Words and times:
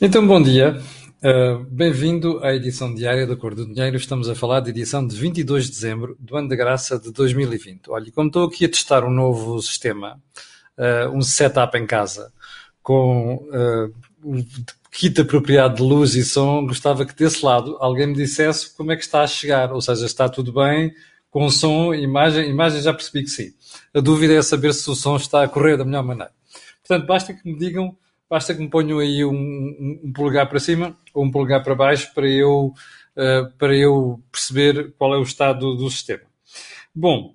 Então, 0.00 0.24
bom 0.24 0.40
dia. 0.40 0.80
Uh, 1.20 1.64
Bem-vindo 1.64 2.38
à 2.44 2.54
edição 2.54 2.94
diária 2.94 3.26
da 3.26 3.34
Cor 3.34 3.52
do 3.52 3.66
Dinheiro. 3.66 3.96
Estamos 3.96 4.28
a 4.28 4.34
falar 4.36 4.60
de 4.60 4.70
edição 4.70 5.04
de 5.04 5.16
22 5.16 5.64
de 5.64 5.70
dezembro 5.72 6.16
do 6.20 6.36
ano 6.36 6.48
de 6.48 6.54
graça 6.54 7.00
de 7.00 7.10
2020. 7.10 7.90
Olha, 7.90 8.12
como 8.12 8.28
estou 8.28 8.46
aqui 8.46 8.66
a 8.66 8.68
testar 8.68 9.04
um 9.04 9.10
novo 9.10 9.60
sistema, 9.60 10.22
uh, 10.78 11.10
um 11.12 11.20
setup 11.20 11.76
em 11.76 11.84
casa, 11.84 12.32
com 12.80 13.48
uh, 13.48 13.92
um 14.22 14.46
kit 14.92 15.20
apropriado 15.20 15.74
de 15.74 15.82
luz 15.82 16.14
e 16.14 16.24
som, 16.24 16.64
gostava 16.64 17.04
que 17.04 17.16
desse 17.16 17.44
lado 17.44 17.76
alguém 17.80 18.06
me 18.06 18.14
dissesse 18.14 18.72
como 18.76 18.92
é 18.92 18.96
que 18.96 19.02
está 19.02 19.22
a 19.22 19.26
chegar. 19.26 19.72
Ou 19.72 19.80
seja, 19.80 20.06
está 20.06 20.28
tudo 20.28 20.52
bem 20.52 20.94
com 21.28 21.50
som, 21.50 21.92
imagem. 21.92 22.48
Imagem 22.48 22.80
já 22.82 22.94
percebi 22.94 23.24
que 23.24 23.30
sim. 23.30 23.52
A 23.92 23.98
dúvida 23.98 24.34
é 24.34 24.42
saber 24.42 24.72
se 24.74 24.88
o 24.88 24.94
som 24.94 25.16
está 25.16 25.42
a 25.42 25.48
correr 25.48 25.76
da 25.76 25.84
melhor 25.84 26.04
maneira. 26.04 26.30
Portanto, 26.86 27.04
basta 27.04 27.34
que 27.34 27.50
me 27.50 27.58
digam 27.58 27.96
basta 28.28 28.54
que 28.54 28.60
me 28.60 28.68
ponham 28.68 28.98
aí 28.98 29.24
um, 29.24 29.32
um, 29.32 30.00
um 30.04 30.12
polegar 30.12 30.48
para 30.48 30.60
cima 30.60 30.96
ou 31.14 31.24
um 31.24 31.30
polegar 31.30 31.62
para 31.62 31.74
baixo 31.74 32.12
para 32.14 32.28
eu, 32.28 32.72
uh, 33.16 33.50
para 33.58 33.76
eu 33.76 34.22
perceber 34.30 34.94
qual 34.98 35.14
é 35.14 35.18
o 35.18 35.22
estado 35.22 35.60
do, 35.60 35.76
do 35.76 35.90
sistema. 35.90 36.22
Bom, 36.94 37.34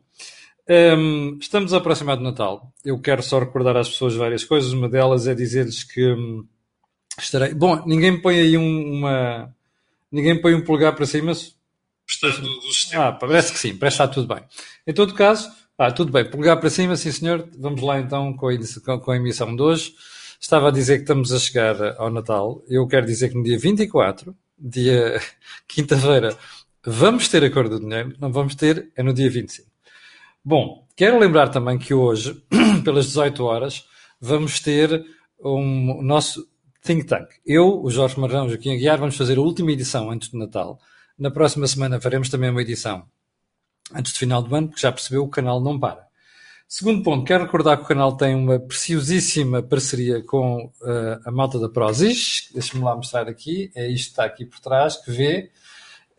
um, 0.69 0.73
ehm, 0.73 1.37
estamos 1.39 1.73
a 1.73 1.77
aproximar 1.77 2.17
do 2.17 2.23
Natal. 2.23 2.71
Eu 2.83 2.99
quero 2.99 3.23
só 3.23 3.39
recordar 3.39 3.75
às 3.77 3.89
pessoas 3.89 4.15
várias 4.15 4.43
coisas. 4.43 4.71
Uma 4.71 4.89
delas 4.89 5.27
é 5.27 5.33
dizer-lhes 5.33 5.83
que 5.83 6.05
um, 6.11 6.45
estarei. 7.17 7.53
Bom, 7.53 7.83
ninguém 7.85 8.11
me 8.11 8.21
põe 8.21 8.39
aí 8.39 8.57
um, 8.57 8.93
uma. 8.93 9.53
Ninguém 10.11 10.39
põe 10.39 10.53
um 10.53 10.63
polegar 10.63 10.95
para 10.95 11.05
cima. 11.05 11.31
Estado 12.07 12.41
do, 12.41 12.59
do 12.59 12.73
sistema. 12.73 13.07
Ah, 13.07 13.11
parece 13.11 13.53
que 13.53 13.59
sim, 13.59 13.75
parece 13.75 13.97
que 13.97 14.03
está 14.03 14.13
tudo 14.13 14.33
bem. 14.33 14.43
Em 14.85 14.93
todo 14.93 15.13
caso, 15.13 15.49
ah, 15.77 15.91
tudo 15.91 16.11
bem, 16.11 16.29
polegar 16.29 16.59
para 16.59 16.69
cima, 16.69 16.95
sim 16.95 17.11
senhor. 17.11 17.47
Vamos 17.57 17.81
lá 17.81 17.99
então 17.99 18.33
com 18.33 18.47
a, 18.47 18.99
com 18.99 19.11
a 19.11 19.15
emissão 19.15 19.55
de 19.55 19.61
hoje. 19.61 19.93
Estava 20.43 20.67
a 20.67 20.71
dizer 20.71 20.97
que 20.97 21.03
estamos 21.03 21.31
a 21.31 21.39
chegar 21.39 21.97
ao 21.97 22.11
Natal. 22.11 22.61
Eu 22.67 22.85
quero 22.85 23.05
dizer 23.05 23.29
que 23.29 23.35
no 23.35 23.43
dia 23.43 23.57
24, 23.57 24.35
dia 24.59 25.17
quinta-feira, 25.65 26.37
vamos 26.85 27.29
ter 27.29 27.45
a 27.45 27.49
cor 27.49 27.69
do 27.69 27.79
dinheiro. 27.79 28.13
Não 28.19 28.29
vamos 28.29 28.53
ter, 28.53 28.91
é 28.93 29.01
no 29.01 29.13
dia 29.13 29.29
25. 29.29 29.65
Bom, 30.43 30.85
quero 30.97 31.17
lembrar 31.17 31.47
também 31.47 31.77
que 31.77 31.93
hoje, 31.93 32.43
pelas 32.83 33.05
18 33.05 33.41
horas, 33.41 33.87
vamos 34.19 34.59
ter 34.59 35.05
um, 35.39 35.99
o 35.99 36.01
nosso 36.03 36.45
think 36.81 37.05
tank. 37.05 37.29
Eu, 37.45 37.81
o 37.81 37.89
Jorge 37.89 38.19
Marrão, 38.19 38.49
Joaquim 38.49 38.73
Aguiar, 38.73 38.99
vamos 38.99 39.15
fazer 39.15 39.37
a 39.37 39.41
última 39.41 39.71
edição 39.71 40.11
antes 40.11 40.27
do 40.27 40.37
Natal. 40.37 40.77
Na 41.17 41.31
próxima 41.31 41.65
semana 41.67 42.01
faremos 42.01 42.27
também 42.27 42.49
uma 42.49 42.61
edição 42.61 43.05
antes 43.95 44.11
do 44.11 44.19
final 44.19 44.43
do 44.43 44.53
ano, 44.53 44.67
porque 44.67 44.81
já 44.81 44.91
percebeu, 44.91 45.23
o 45.23 45.29
canal 45.29 45.61
não 45.61 45.79
para. 45.79 46.05
Segundo 46.67 47.03
ponto, 47.03 47.25
quero 47.25 47.43
recordar 47.43 47.77
que 47.77 47.83
o 47.83 47.87
canal 47.87 48.17
tem 48.17 48.33
uma 48.35 48.59
preciosíssima 48.59 49.61
parceria 49.61 50.23
com 50.23 50.65
uh, 50.81 51.19
a 51.23 51.31
malta 51.31 51.59
da 51.59 51.69
Prozis. 51.69 52.49
Deixa-me 52.51 52.83
lá 52.83 52.95
mostrar 52.95 53.27
aqui. 53.27 53.71
É 53.75 53.87
isto 53.87 54.05
que 54.05 54.11
está 54.11 54.25
aqui 54.25 54.45
por 54.45 54.59
trás, 54.59 54.97
que 54.97 55.11
vê. 55.11 55.51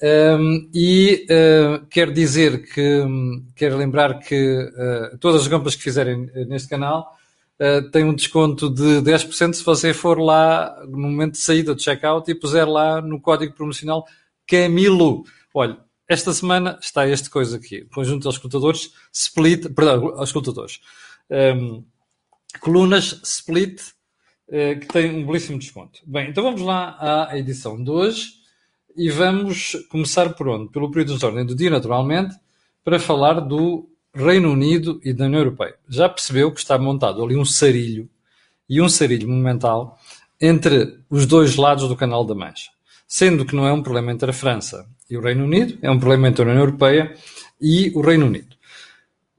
Um, 0.02 0.68
e 0.74 1.26
uh, 1.30 1.86
quero 1.86 2.12
dizer 2.12 2.70
que, 2.70 3.00
um, 3.00 3.44
quero 3.54 3.76
lembrar 3.76 4.18
que 4.18 4.34
uh, 4.34 5.16
todas 5.18 5.42
as 5.42 5.48
compras 5.48 5.74
que 5.74 5.82
fizerem 5.82 6.30
neste 6.46 6.68
canal 6.68 7.16
uh, 7.60 7.90
têm 7.90 8.04
um 8.04 8.14
desconto 8.14 8.68
de 8.68 9.00
10% 9.00 9.54
se 9.54 9.64
você 9.64 9.94
for 9.94 10.18
lá 10.18 10.84
no 10.86 10.98
momento 10.98 11.32
de 11.32 11.38
saída 11.38 11.74
do 11.74 11.82
checkout 11.82 12.30
e 12.30 12.34
puser 12.34 12.68
lá 12.68 13.00
no 13.00 13.20
código 13.20 13.54
promocional 13.54 14.04
Camilo. 14.46 15.24
Olha, 15.54 15.78
esta 16.08 16.32
semana 16.32 16.78
está 16.80 17.08
este 17.08 17.30
coisa 17.30 17.56
aqui, 17.56 17.86
conjunto 17.92 18.28
de 18.28 18.34
escutadores 18.34 18.92
split, 19.12 19.68
perdão, 19.74 20.22
escutadores, 20.22 20.80
um, 21.30 21.82
colunas 22.60 23.20
split, 23.24 23.80
uh, 24.48 24.78
que 24.80 24.86
tem 24.86 25.10
um 25.10 25.26
belíssimo 25.26 25.58
desconto. 25.58 26.00
Bem, 26.06 26.30
então 26.30 26.44
vamos 26.44 26.60
lá 26.60 26.96
à 27.00 27.38
edição 27.38 27.82
de 27.82 27.90
hoje 27.90 28.34
e 28.96 29.10
vamos 29.10 29.76
começar 29.90 30.34
por 30.34 30.48
onde? 30.48 30.70
Pelo 30.70 30.90
período 30.90 31.18
de 31.18 31.24
ordem 31.24 31.46
do 31.46 31.54
dia, 31.54 31.70
naturalmente, 31.70 32.34
para 32.84 32.98
falar 32.98 33.40
do 33.40 33.88
Reino 34.14 34.52
Unido 34.52 35.00
e 35.02 35.12
da 35.12 35.24
União 35.24 35.40
Europeia. 35.40 35.74
Já 35.88 36.08
percebeu 36.08 36.52
que 36.52 36.60
está 36.60 36.78
montado 36.78 37.22
ali 37.24 37.36
um 37.36 37.44
sarilho 37.44 38.08
e 38.68 38.80
um 38.80 38.88
sarilho 38.88 39.28
monumental 39.28 39.98
entre 40.40 40.98
os 41.08 41.26
dois 41.26 41.56
lados 41.56 41.88
do 41.88 41.96
Canal 41.96 42.24
da 42.24 42.34
Mancha 42.34 42.74
sendo 43.06 43.44
que 43.44 43.54
não 43.54 43.66
é 43.66 43.72
um 43.72 43.82
problema 43.82 44.12
entre 44.12 44.30
a 44.30 44.32
França 44.32 44.86
e 45.08 45.16
o 45.16 45.20
Reino 45.20 45.44
Unido, 45.44 45.78
é 45.82 45.90
um 45.90 45.98
problema 45.98 46.28
entre 46.28 46.42
a 46.42 46.46
União 46.46 46.60
Europeia 46.60 47.14
e 47.60 47.92
o 47.94 48.00
Reino 48.00 48.26
Unido. 48.26 48.56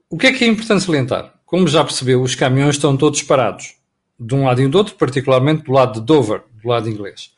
O 0.08 0.16
que 0.16 0.28
é 0.28 0.32
que 0.32 0.44
é 0.44 0.48
importante 0.48 0.84
salientar? 0.84 1.34
Como 1.44 1.66
já 1.66 1.84
percebeu, 1.84 2.22
os 2.22 2.34
caminhões 2.34 2.76
estão 2.76 2.96
todos 2.96 3.22
parados, 3.22 3.76
de 4.18 4.34
um 4.34 4.44
lado 4.44 4.60
e 4.60 4.68
do 4.68 4.78
outro, 4.78 4.94
particularmente 4.94 5.64
do 5.64 5.72
lado 5.72 6.00
de 6.00 6.06
Dover, 6.06 6.42
do 6.62 6.68
lado 6.68 6.88
inglês. 6.88 7.32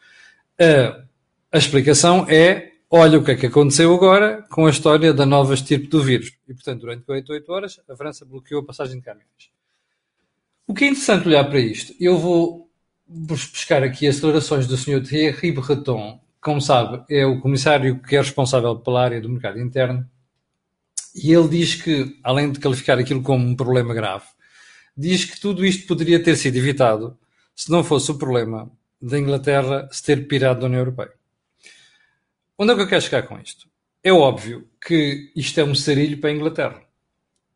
A, 0.58 1.02
a 1.52 1.58
explicação 1.58 2.26
é, 2.28 2.72
olha 2.90 3.18
o 3.18 3.24
que 3.24 3.32
é 3.32 3.36
que 3.36 3.46
aconteceu 3.46 3.94
agora 3.94 4.42
com 4.50 4.66
a 4.66 4.70
história 4.70 5.12
da 5.12 5.26
nova 5.26 5.54
estirpe 5.54 5.88
do 5.88 6.02
vírus. 6.02 6.32
E, 6.48 6.54
portanto, 6.54 6.80
durante 6.80 7.04
48 7.04 7.52
horas, 7.52 7.80
a 7.88 7.96
França 7.96 8.24
bloqueou 8.24 8.62
a 8.62 8.66
passagem 8.66 8.96
de 8.96 9.02
caminhões. 9.02 9.50
O 10.66 10.74
que 10.74 10.84
é 10.84 10.88
interessante 10.88 11.28
olhar 11.28 11.44
para 11.44 11.60
isto, 11.60 11.94
eu 11.98 12.18
vou 12.18 12.68
buscar 13.06 13.82
aqui 13.82 14.06
as 14.06 14.16
declarações 14.16 14.66
do 14.66 14.76
Sr. 14.76 15.02
Thierry 15.02 15.52
Breton, 15.52 16.20
como 16.48 16.62
sabe, 16.62 17.04
é 17.10 17.26
o 17.26 17.40
comissário 17.40 18.00
que 18.00 18.16
é 18.16 18.20
responsável 18.20 18.74
pela 18.76 19.02
área 19.02 19.20
do 19.20 19.28
mercado 19.28 19.60
interno, 19.60 20.08
e 21.14 21.30
ele 21.30 21.46
diz 21.46 21.74
que, 21.74 22.18
além 22.24 22.50
de 22.50 22.58
qualificar 22.58 22.98
aquilo 22.98 23.22
como 23.22 23.46
um 23.46 23.54
problema 23.54 23.92
grave, 23.92 24.24
diz 24.96 25.26
que 25.26 25.38
tudo 25.38 25.62
isto 25.66 25.86
poderia 25.86 26.22
ter 26.22 26.36
sido 26.36 26.56
evitado 26.56 27.18
se 27.54 27.70
não 27.70 27.84
fosse 27.84 28.10
o 28.10 28.16
problema 28.16 28.70
da 29.00 29.18
Inglaterra 29.18 29.90
se 29.92 30.02
ter 30.02 30.26
pirado 30.26 30.60
da 30.60 30.66
União 30.66 30.80
Europeia. 30.80 31.12
Onde 32.56 32.72
é 32.72 32.74
que 32.76 32.80
eu 32.80 32.88
quero 32.88 33.02
chegar 33.02 33.22
com 33.24 33.38
isto? 33.38 33.68
É 34.02 34.10
óbvio 34.10 34.66
que 34.80 35.30
isto 35.36 35.60
é 35.60 35.64
um 35.64 35.74
sarilho 35.74 36.18
para 36.18 36.30
a 36.30 36.32
Inglaterra. 36.32 36.82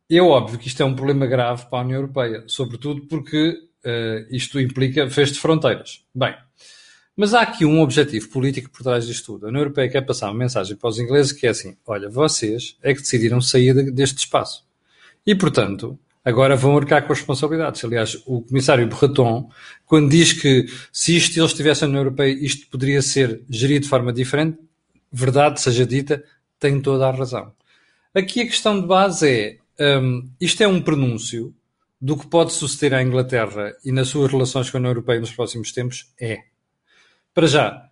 É 0.07 0.21
óbvio 0.21 0.59
que 0.59 0.67
isto 0.67 0.83
é 0.83 0.85
um 0.85 0.93
problema 0.93 1.25
grave 1.25 1.65
para 1.65 1.79
a 1.79 1.81
União 1.81 1.97
Europeia, 1.97 2.43
sobretudo 2.45 3.07
porque 3.07 3.49
uh, 3.49 4.27
isto 4.29 4.59
implica 4.59 5.09
fecho 5.09 5.33
de 5.33 5.39
fronteiras. 5.39 6.05
Bem, 6.13 6.35
mas 7.15 7.33
há 7.33 7.41
aqui 7.41 7.65
um 7.65 7.81
objetivo 7.81 8.29
político 8.29 8.69
por 8.71 8.83
trás 8.83 9.05
disto 9.05 9.33
tudo. 9.33 9.45
A 9.45 9.49
União 9.49 9.61
Europeia 9.61 9.89
quer 9.89 10.01
passar 10.01 10.27
uma 10.27 10.37
mensagem 10.37 10.75
para 10.75 10.89
os 10.89 10.97
ingleses 10.97 11.31
que 11.31 11.45
é 11.45 11.49
assim: 11.49 11.77
olha, 11.85 12.09
vocês 12.09 12.77
é 12.81 12.93
que 12.93 13.01
decidiram 13.01 13.39
sair 13.39 13.91
deste 13.91 14.19
espaço. 14.19 14.65
E, 15.25 15.35
portanto, 15.35 15.97
agora 16.25 16.55
vão 16.55 16.77
arcar 16.77 17.05
com 17.05 17.13
as 17.13 17.19
responsabilidades. 17.19 17.83
Aliás, 17.83 18.21
o 18.25 18.41
comissário 18.41 18.87
Breton, 18.87 19.49
quando 19.85 20.09
diz 20.09 20.33
que 20.33 20.65
se 20.91 21.15
isto 21.15 21.37
eles 21.37 21.51
estivessem 21.51 21.87
na 21.87 21.91
União 21.91 22.01
Europeia, 22.01 22.33
isto 22.33 22.67
poderia 22.69 23.01
ser 23.01 23.41
gerido 23.49 23.83
de 23.83 23.89
forma 23.89 24.11
diferente, 24.11 24.57
verdade 25.11 25.61
seja 25.61 25.85
dita, 25.85 26.23
tem 26.59 26.81
toda 26.81 27.07
a 27.07 27.11
razão. 27.11 27.53
Aqui 28.13 28.41
a 28.41 28.45
questão 28.45 28.81
de 28.81 28.87
base 28.87 29.29
é: 29.77 29.99
um, 29.99 30.27
isto 30.41 30.63
é 30.63 30.67
um 30.67 30.81
prenúncio 30.81 31.53
do 32.01 32.17
que 32.17 32.27
pode 32.27 32.53
suceder 32.53 32.93
à 32.93 33.01
Inglaterra 33.01 33.73
e 33.85 33.91
nas 33.91 34.09
suas 34.09 34.31
relações 34.31 34.69
com 34.69 34.77
a 34.77 34.79
União 34.79 34.91
Europeia 34.91 35.19
nos 35.19 35.31
próximos 35.31 35.71
tempos? 35.71 36.11
É. 36.19 36.52
Para 37.33 37.47
já, 37.47 37.89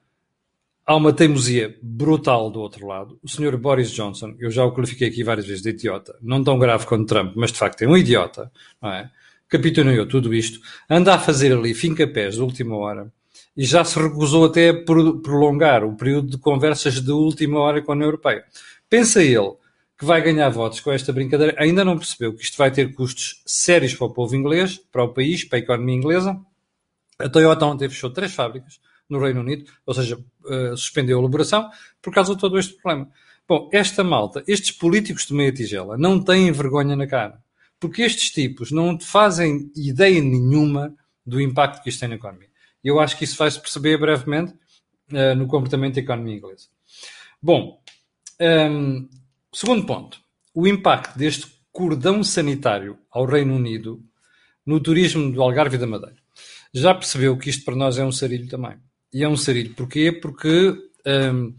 há 0.85 0.95
uma 0.95 1.11
teimosia 1.11 1.75
brutal 1.81 2.51
do 2.51 2.61
outro 2.61 2.85
lado. 2.85 3.17
O 3.23 3.27
Sr. 3.27 3.57
Boris 3.57 3.89
Johnson, 3.91 4.35
eu 4.37 4.51
já 4.51 4.63
o 4.63 4.71
qualifiquei 4.71 5.07
aqui 5.07 5.23
várias 5.23 5.47
vezes 5.47 5.63
de 5.63 5.69
idiota, 5.69 6.15
não 6.21 6.43
tão 6.43 6.59
grave 6.59 6.85
quanto 6.85 7.07
Trump, 7.07 7.33
mas 7.35 7.51
de 7.51 7.57
facto 7.57 7.81
é 7.81 7.87
um 7.87 7.97
idiota, 7.97 8.51
não 8.79 8.91
é? 8.91 9.09
Capitaneou 9.49 10.05
tudo 10.05 10.31
isto, 10.31 10.59
anda 10.87 11.15
a 11.15 11.19
fazer 11.19 11.53
ali 11.53 11.73
finca-pés 11.73 12.35
de 12.35 12.41
última 12.41 12.77
hora 12.77 13.11
e 13.57 13.65
já 13.65 13.83
se 13.83 13.99
recusou 13.99 14.45
até 14.45 14.69
a 14.69 14.83
prolongar 14.83 15.83
o 15.83 15.95
período 15.95 16.29
de 16.29 16.37
conversas 16.37 17.01
de 17.01 17.11
última 17.11 17.59
hora 17.59 17.81
com 17.81 17.91
a 17.91 17.95
União 17.95 18.07
Europeia. 18.07 18.45
Pensa 18.87 19.23
ele 19.23 19.53
que 19.97 20.05
vai 20.05 20.21
ganhar 20.21 20.49
votos 20.49 20.79
com 20.79 20.91
esta 20.91 21.11
brincadeira, 21.11 21.55
ainda 21.57 21.83
não 21.83 21.97
percebeu 21.97 22.31
que 22.33 22.43
isto 22.43 22.57
vai 22.57 22.69
ter 22.69 22.93
custos 22.93 23.41
sérios 23.45 23.95
para 23.95 24.05
o 24.05 24.13
povo 24.13 24.35
inglês, 24.35 24.79
para 24.91 25.03
o 25.03 25.09
país, 25.09 25.43
para 25.43 25.57
a 25.57 25.61
economia 25.61 25.95
inglesa. 25.95 26.39
A 27.17 27.27
Toyota 27.27 27.65
ontem 27.65 27.89
fechou 27.89 28.11
três 28.11 28.33
fábricas, 28.33 28.79
no 29.11 29.19
Reino 29.19 29.41
Unido, 29.41 29.65
ou 29.85 29.93
seja, 29.93 30.17
uh, 30.17 30.77
suspendeu 30.77 31.17
a 31.17 31.21
elaboração 31.21 31.69
por 32.01 32.13
causa 32.13 32.33
de 32.33 32.39
todo 32.39 32.57
este 32.57 32.73
problema. 32.75 33.09
Bom, 33.47 33.69
esta 33.73 34.03
malta, 34.03 34.43
estes 34.47 34.71
políticos 34.71 35.27
de 35.27 35.33
meia 35.33 35.51
tigela, 35.51 35.97
não 35.97 36.23
têm 36.23 36.51
vergonha 36.51 36.95
na 36.95 37.05
cara, 37.05 37.43
porque 37.79 38.01
estes 38.01 38.31
tipos 38.31 38.71
não 38.71 38.97
fazem 38.97 39.69
ideia 39.75 40.21
nenhuma 40.21 40.95
do 41.25 41.41
impacto 41.41 41.83
que 41.83 41.89
isto 41.89 41.99
tem 41.99 42.09
na 42.09 42.15
economia. 42.15 42.47
Eu 42.81 42.99
acho 42.99 43.17
que 43.17 43.25
isso 43.25 43.37
vai-se 43.37 43.59
perceber 43.59 43.97
brevemente 43.97 44.53
uh, 45.11 45.35
no 45.35 45.45
comportamento 45.47 45.95
da 45.95 46.01
economia 46.01 46.37
inglesa. 46.37 46.67
Bom, 47.41 47.81
um, 48.39 48.45
ehm, 48.45 49.09
segundo 49.51 49.85
ponto, 49.85 50.19
o 50.53 50.67
impacto 50.67 51.17
deste 51.17 51.47
cordão 51.71 52.23
sanitário 52.23 52.97
ao 53.11 53.25
Reino 53.25 53.55
Unido 53.55 54.01
no 54.65 54.79
turismo 54.79 55.31
do 55.31 55.41
Algarve 55.41 55.75
e 55.75 55.79
da 55.79 55.87
Madeira. 55.87 56.15
Já 56.73 56.93
percebeu 56.93 57.37
que 57.37 57.49
isto 57.49 57.65
para 57.65 57.75
nós 57.75 57.97
é 57.97 58.05
um 58.05 58.11
sarilho 58.11 58.47
também. 58.47 58.77
E 59.13 59.23
é 59.23 59.27
um 59.27 59.35
sarilho. 59.35 59.73
Porquê? 59.75 60.11
Porque 60.11 60.73
hum, 61.05 61.55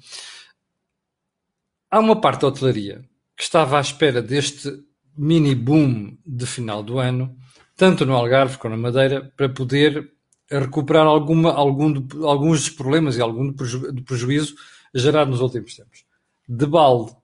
há 1.91 1.99
uma 1.99 2.21
parte 2.21 2.43
da 2.43 2.49
hotelaria 2.49 3.05
que 3.37 3.43
estava 3.43 3.79
à 3.79 3.81
espera 3.81 4.23
deste 4.23 4.71
mini 5.17 5.55
boom 5.55 6.17
de 6.25 6.47
final 6.47 6.83
do 6.83 6.99
ano, 6.99 7.37
tanto 7.77 8.07
no 8.07 8.15
Algarve 8.15 8.59
como 8.59 8.75
na 8.75 8.81
Madeira, 8.81 9.33
para 9.37 9.49
poder 9.49 10.13
recuperar 10.51 11.07
alguma, 11.07 11.53
algum 11.53 11.93
alguns 12.27 12.61
dos 12.61 12.71
problemas 12.71 13.17
e 13.17 13.21
algum 13.21 13.53
preju, 13.53 13.93
do 13.93 14.03
prejuízo 14.03 14.55
gerado 14.95 15.31
nos 15.31 15.41
últimos 15.41 15.75
tempos. 15.75 16.05
De 16.49 16.67
balde, 16.67 17.15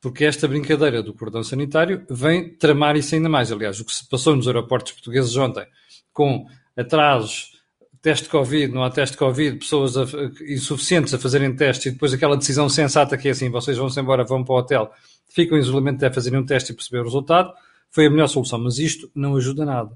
porque 0.00 0.24
esta 0.24 0.48
brincadeira 0.48 1.02
do 1.02 1.14
cordão 1.14 1.42
sanitário 1.42 2.06
vem 2.08 2.56
tramar 2.56 2.96
isso 2.96 3.14
ainda 3.14 3.28
mais. 3.28 3.52
Aliás, 3.52 3.80
o 3.80 3.84
que 3.84 3.94
se 3.94 4.08
passou 4.08 4.34
nos 4.34 4.46
aeroportos 4.46 4.92
portugueses 4.92 5.36
ontem, 5.36 5.66
com 6.12 6.46
atrasos, 6.76 7.59
teste 8.02 8.24
de 8.24 8.30
Covid, 8.30 8.72
não 8.72 8.82
há 8.82 8.90
teste 8.90 9.12
de 9.12 9.18
Covid, 9.18 9.58
pessoas 9.58 9.96
a, 9.96 10.04
insuficientes 10.48 11.12
a 11.12 11.18
fazerem 11.18 11.54
testes 11.54 11.86
e 11.86 11.90
depois 11.90 12.12
aquela 12.12 12.36
decisão 12.36 12.68
sensata 12.68 13.16
que 13.16 13.28
é 13.28 13.30
assim, 13.32 13.50
vocês 13.50 13.76
vão-se 13.76 14.00
embora, 14.00 14.24
vão 14.24 14.42
para 14.42 14.54
o 14.54 14.58
hotel, 14.58 14.90
ficam 15.28 15.58
em 15.58 15.60
isolamento 15.60 15.96
até 15.96 16.14
fazerem 16.14 16.38
um 16.38 16.46
teste 16.46 16.72
e 16.72 16.74
perceber 16.74 17.00
o 17.00 17.04
resultado, 17.04 17.52
foi 17.90 18.06
a 18.06 18.10
melhor 18.10 18.28
solução, 18.28 18.58
mas 18.58 18.78
isto 18.78 19.10
não 19.14 19.36
ajuda 19.36 19.64
nada. 19.64 19.90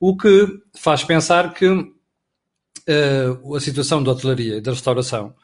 O 0.00 0.16
que 0.16 0.60
faz 0.74 1.04
pensar 1.04 1.52
que 1.52 1.66
uh, 1.68 1.94
a 3.54 3.60
situação 3.60 4.02
da 4.02 4.12
hotelaria 4.12 4.56
e 4.56 4.60
da 4.60 4.72
restauração 4.72 5.34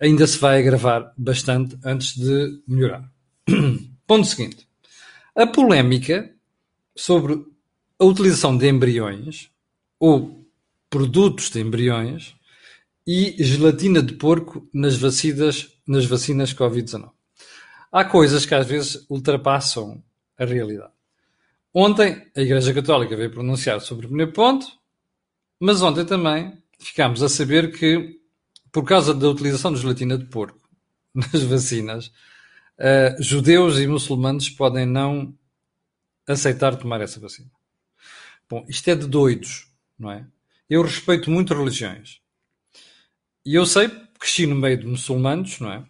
ainda 0.00 0.26
se 0.26 0.38
vai 0.38 0.58
agravar 0.58 1.12
bastante 1.16 1.78
antes 1.84 2.16
de 2.16 2.60
melhorar. 2.66 3.08
Ponto 4.06 4.26
seguinte. 4.26 4.66
A 5.34 5.46
polémica 5.46 6.30
sobre 6.94 7.40
a 7.98 8.04
utilização 8.04 8.56
de 8.56 8.68
embriões 8.68 9.48
ou 9.98 10.41
produtos 10.92 11.48
de 11.48 11.58
embriões 11.58 12.36
e 13.06 13.42
gelatina 13.42 14.02
de 14.02 14.12
porco 14.12 14.68
nas 14.74 14.94
vacinas, 14.94 15.72
nas 15.88 16.04
vacinas 16.04 16.52
Covid-19. 16.52 17.10
Há 17.90 18.04
coisas 18.04 18.44
que 18.44 18.54
às 18.54 18.66
vezes 18.66 19.06
ultrapassam 19.08 20.04
a 20.38 20.44
realidade. 20.44 20.92
Ontem 21.72 22.30
a 22.36 22.42
Igreja 22.42 22.74
Católica 22.74 23.16
veio 23.16 23.30
pronunciar 23.30 23.80
sobre 23.80 24.04
o 24.04 24.08
primeiro 24.10 24.32
ponto, 24.32 24.66
mas 25.58 25.80
ontem 25.80 26.04
também 26.04 26.62
ficámos 26.78 27.22
a 27.22 27.28
saber 27.30 27.72
que, 27.72 28.20
por 28.70 28.84
causa 28.84 29.14
da 29.14 29.30
utilização 29.30 29.72
de 29.72 29.80
gelatina 29.80 30.18
de 30.18 30.26
porco 30.26 30.60
nas 31.14 31.42
vacinas, 31.42 32.08
uh, 32.78 33.22
judeus 33.22 33.78
e 33.78 33.86
muçulmanos 33.86 34.50
podem 34.50 34.84
não 34.84 35.34
aceitar 36.28 36.76
tomar 36.76 37.00
essa 37.00 37.18
vacina. 37.18 37.50
Bom, 38.46 38.66
isto 38.68 38.86
é 38.90 38.94
de 38.94 39.06
doidos, 39.06 39.66
não 39.98 40.10
é? 40.10 40.26
Eu 40.72 40.80
respeito 40.80 41.30
muito 41.30 41.52
religiões. 41.52 42.18
E 43.44 43.54
eu 43.54 43.66
sei, 43.66 43.90
cresci 44.18 44.46
no 44.46 44.54
meio 44.54 44.78
de 44.78 44.86
muçulmanos, 44.86 45.60
não 45.60 45.70
é? 45.70 45.84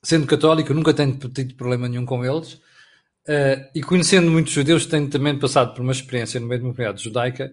Sendo 0.00 0.28
católico, 0.28 0.72
nunca 0.72 0.94
tenho 0.94 1.18
tido 1.18 1.56
problema 1.56 1.88
nenhum 1.88 2.06
com 2.06 2.24
eles. 2.24 2.52
Uh, 2.52 3.66
e 3.74 3.82
conhecendo 3.82 4.30
muitos 4.30 4.52
judeus, 4.52 4.86
tenho 4.86 5.10
também 5.10 5.36
passado 5.36 5.74
por 5.74 5.82
uma 5.82 5.90
experiência 5.90 6.38
no 6.38 6.46
meio 6.46 6.60
de 6.60 6.66
uma 6.68 6.72
comunidade 6.72 7.02
judaica. 7.02 7.52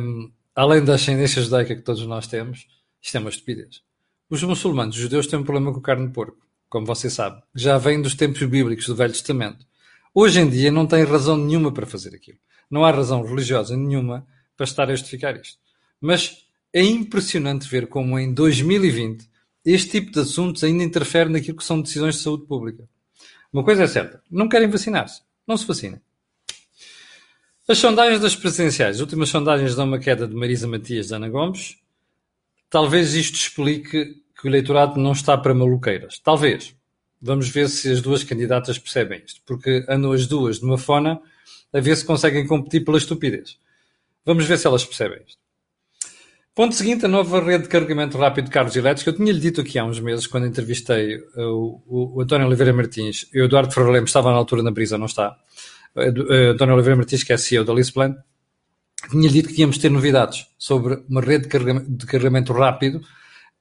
Um, 0.00 0.32
além 0.56 0.84
da 0.84 0.96
ascendência 0.96 1.40
judaica 1.40 1.76
que 1.76 1.82
todos 1.82 2.04
nós 2.04 2.26
temos, 2.26 2.66
isto 3.00 3.16
é 3.16 3.20
uma 3.20 3.30
estupidez. 3.30 3.80
Os 4.28 4.42
muçulmanos, 4.42 4.96
os 4.96 5.02
judeus, 5.02 5.28
têm 5.28 5.38
um 5.38 5.44
problema 5.44 5.72
com 5.72 5.80
carne 5.80 6.08
de 6.08 6.12
porco, 6.12 6.44
como 6.68 6.84
você 6.84 7.08
sabe. 7.08 7.40
Já 7.54 7.78
vem 7.78 8.02
dos 8.02 8.16
tempos 8.16 8.42
bíblicos 8.42 8.86
do 8.86 8.96
Velho 8.96 9.12
Testamento. 9.12 9.64
Hoje 10.12 10.40
em 10.40 10.50
dia 10.50 10.72
não 10.72 10.84
tem 10.84 11.04
razão 11.04 11.36
nenhuma 11.36 11.70
para 11.70 11.86
fazer 11.86 12.12
aquilo. 12.12 12.38
Não 12.68 12.84
há 12.84 12.90
razão 12.90 13.24
religiosa 13.24 13.76
nenhuma 13.76 14.26
para 14.56 14.64
estar 14.64 14.90
a 14.90 14.94
justificar 14.94 15.36
isto. 15.36 15.58
Mas 16.00 16.46
é 16.72 16.82
impressionante 16.82 17.68
ver 17.68 17.86
como 17.86 18.18
em 18.18 18.32
2020 18.32 19.28
este 19.64 19.90
tipo 19.90 20.10
de 20.10 20.20
assuntos 20.20 20.64
ainda 20.64 20.82
interfere 20.82 21.30
naquilo 21.30 21.56
que 21.56 21.64
são 21.64 21.80
decisões 21.80 22.16
de 22.16 22.22
saúde 22.22 22.46
pública. 22.46 22.88
Uma 23.52 23.62
coisa 23.62 23.84
é 23.84 23.86
certa, 23.86 24.22
não 24.30 24.48
querem 24.48 24.68
vacinar-se, 24.68 25.22
não 25.46 25.56
se 25.56 25.66
vacinem. 25.66 26.00
As 27.68 27.78
sondagens 27.78 28.20
das 28.20 28.34
presidenciais, 28.34 28.96
as 28.96 29.00
últimas 29.00 29.28
sondagens 29.28 29.76
dão 29.76 29.86
uma 29.86 29.98
queda 29.98 30.26
de 30.26 30.34
Marisa 30.34 30.66
Matias 30.66 31.08
de 31.08 31.14
Ana 31.14 31.28
Gomes. 31.28 31.76
Talvez 32.68 33.14
isto 33.14 33.36
explique 33.36 34.16
que 34.36 34.46
o 34.46 34.48
eleitorado 34.48 34.98
não 34.98 35.12
está 35.12 35.38
para 35.38 35.54
maluqueiras. 35.54 36.18
Talvez. 36.18 36.74
Vamos 37.24 37.48
ver 37.48 37.68
se 37.68 37.88
as 37.92 38.02
duas 38.02 38.24
candidatas 38.24 38.80
percebem 38.80 39.22
isto, 39.24 39.40
porque 39.46 39.84
andam 39.88 40.10
as 40.10 40.26
duas 40.26 40.58
de 40.58 40.64
uma 40.64 40.76
fona 40.76 41.20
a 41.72 41.78
ver 41.78 41.96
se 41.96 42.04
conseguem 42.04 42.44
competir 42.48 42.84
pela 42.84 42.98
estupidez. 42.98 43.56
Vamos 44.24 44.44
ver 44.46 44.58
se 44.58 44.66
elas 44.66 44.84
percebem 44.84 45.20
isto. 45.26 45.42
Ponto 46.54 46.74
seguinte, 46.74 47.06
a 47.06 47.08
nova 47.08 47.40
rede 47.40 47.64
de 47.64 47.68
carregamento 47.70 48.18
rápido 48.18 48.44
de 48.44 48.50
carros 48.50 48.76
elétricos. 48.76 49.06
Eu 49.06 49.16
tinha-lhe 49.16 49.40
dito 49.40 49.62
aqui 49.62 49.78
há 49.78 49.84
uns 49.84 49.98
meses, 49.98 50.26
quando 50.26 50.46
entrevistei 50.46 51.16
o, 51.34 51.80
o, 51.86 52.16
o 52.18 52.20
António 52.20 52.46
Oliveira 52.46 52.74
Martins 52.74 53.26
e 53.32 53.40
o 53.40 53.44
Eduardo 53.46 53.72
Ferreira 53.72 53.94
Lemos, 53.94 54.10
estava 54.10 54.30
na 54.30 54.36
altura 54.36 54.62
na 54.62 54.70
brisa, 54.70 54.98
não 54.98 55.06
está? 55.06 55.34
Uh, 55.96 56.52
António 56.52 56.74
Oliveira 56.74 56.96
Martins, 56.96 57.22
que 57.22 57.32
é 57.32 57.38
CEO 57.38 57.64
da 57.64 57.72
Lisplan, 57.72 58.16
tinha-lhe 59.10 59.32
dito 59.32 59.48
que 59.48 59.62
íamos 59.62 59.78
ter 59.78 59.90
novidades 59.90 60.46
sobre 60.58 61.02
uma 61.08 61.22
rede 61.22 61.44
de 61.44 61.48
carregamento, 61.48 61.90
de 61.90 62.06
carregamento 62.06 62.52
rápido 62.52 63.00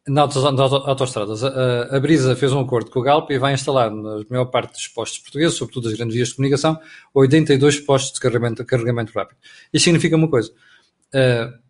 nas 0.08 0.36
autostradas. 0.36 1.44
A, 1.44 1.96
a, 1.96 2.00
Brisa 2.00 2.36
fez 2.36 2.52
um 2.52 2.60
acordo 2.60 2.90
com 2.90 3.00
o 3.00 3.04
Galp 3.04 3.30
e 3.30 3.38
vai 3.38 3.54
instalar 3.54 3.92
na 3.92 4.24
maior 4.30 4.46
parte 4.46 4.74
dos 4.74 4.88
postos 4.88 5.20
portugueses, 5.20 5.58
sobretudo 5.58 5.90
as 5.90 5.94
grandes 5.94 6.16
vias 6.16 6.30
de 6.30 6.36
comunicação, 6.36 6.80
82 7.14 7.80
postos 7.82 8.14
de 8.14 8.20
carregamento, 8.20 8.66
carregamento 8.66 9.12
rápido. 9.14 9.38
Isto 9.72 9.86
significa 9.86 10.16
uma 10.16 10.28
coisa. 10.28 10.52
Uh, 11.14 11.62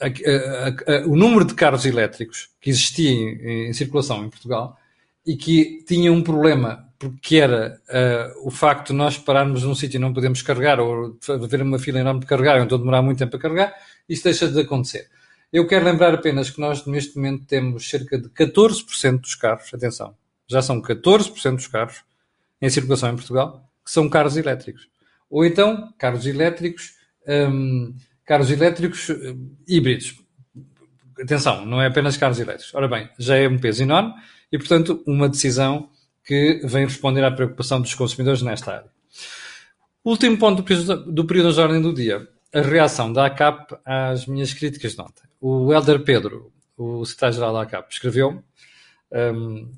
a, 0.00 0.06
a, 0.06 1.06
o 1.06 1.16
número 1.16 1.44
de 1.44 1.54
carros 1.54 1.84
elétricos 1.84 2.48
que 2.60 2.70
existia 2.70 3.10
em, 3.10 3.68
em, 3.68 3.72
circulação 3.72 4.24
em 4.24 4.30
Portugal 4.30 4.78
e 5.26 5.36
que 5.36 5.84
tinha 5.86 6.12
um 6.12 6.22
problema, 6.22 6.88
porque 6.98 7.36
era 7.36 7.80
uh, 7.88 8.46
o 8.46 8.50
facto 8.50 8.88
de 8.88 8.94
nós 8.94 9.18
pararmos 9.18 9.64
num 9.64 9.74
sítio 9.74 9.98
e 9.98 10.00
não 10.00 10.14
podemos 10.14 10.42
carregar, 10.42 10.80
ou 10.80 11.18
haver 11.28 11.62
uma 11.62 11.78
fila 11.78 11.98
enorme 11.98 12.20
de 12.20 12.26
carregar, 12.26 12.56
ou 12.56 12.64
então 12.64 12.78
demorar 12.78 13.02
muito 13.02 13.18
tempo 13.18 13.36
a 13.36 13.40
carregar, 13.40 13.74
isso 14.08 14.24
deixa 14.24 14.48
de 14.48 14.60
acontecer. 14.60 15.08
Eu 15.52 15.66
quero 15.66 15.84
lembrar 15.84 16.14
apenas 16.14 16.50
que 16.50 16.60
nós, 16.60 16.86
neste 16.86 17.16
momento, 17.16 17.44
temos 17.44 17.88
cerca 17.88 18.18
de 18.18 18.28
14% 18.28 19.20
dos 19.20 19.34
carros, 19.34 19.72
atenção, 19.74 20.14
já 20.48 20.62
são 20.62 20.80
14% 20.80 21.56
dos 21.56 21.66
carros 21.66 22.02
em 22.60 22.68
circulação 22.68 23.10
em 23.12 23.16
Portugal, 23.16 23.68
que 23.84 23.90
são 23.90 24.08
carros 24.08 24.36
elétricos. 24.36 24.88
Ou 25.28 25.44
então, 25.44 25.92
carros 25.98 26.26
elétricos 26.26 26.94
um, 27.26 27.94
carros 28.24 28.50
elétricos 28.50 29.10
eh, 29.10 29.34
híbridos. 29.66 30.16
Atenção, 31.20 31.66
não 31.66 31.80
é 31.80 31.86
apenas 31.86 32.16
carros 32.16 32.38
elétricos. 32.38 32.74
Ora 32.74 32.88
bem, 32.88 33.08
já 33.18 33.36
é 33.36 33.48
um 33.48 33.58
peso 33.58 33.82
enorme 33.82 34.14
e, 34.50 34.58
portanto, 34.58 35.02
uma 35.06 35.28
decisão 35.28 35.90
que 36.24 36.60
vem 36.64 36.84
responder 36.84 37.24
à 37.24 37.30
preocupação 37.30 37.80
dos 37.80 37.94
consumidores 37.94 38.42
nesta 38.42 38.72
área. 38.72 38.90
Último 40.04 40.38
ponto 40.38 40.62
do 40.62 41.26
período 41.26 41.54
da 41.54 41.62
ordem 41.62 41.82
do 41.82 41.92
dia. 41.92 42.26
A 42.52 42.60
reação 42.60 43.12
da 43.12 43.26
ACAP 43.26 43.76
às 43.84 44.26
minhas 44.26 44.54
críticas 44.54 44.94
de 44.94 45.00
ontem. 45.00 45.29
O 45.40 45.72
Helder 45.72 46.02
Pedro, 46.04 46.52
o 46.76 47.04
secretário-geral 47.04 47.52
da 47.52 47.62
ACAP, 47.62 47.92
escreveu 47.92 48.42
um, 49.12 49.68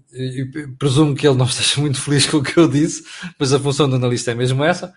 presumo 0.79 1.15
que 1.15 1.27
ele 1.27 1.37
não 1.37 1.47
esteja 1.47 1.81
muito 1.81 2.01
feliz 2.01 2.27
com 2.27 2.39
o 2.39 2.43
que 2.43 2.59
eu 2.59 2.69
disse, 2.69 3.05
mas 3.39 3.53
a 3.53 3.59
função 3.59 3.89
do 3.89 3.97
analista 3.97 4.33
é 4.33 4.35
mesmo 4.35 4.63
essa. 4.65 4.93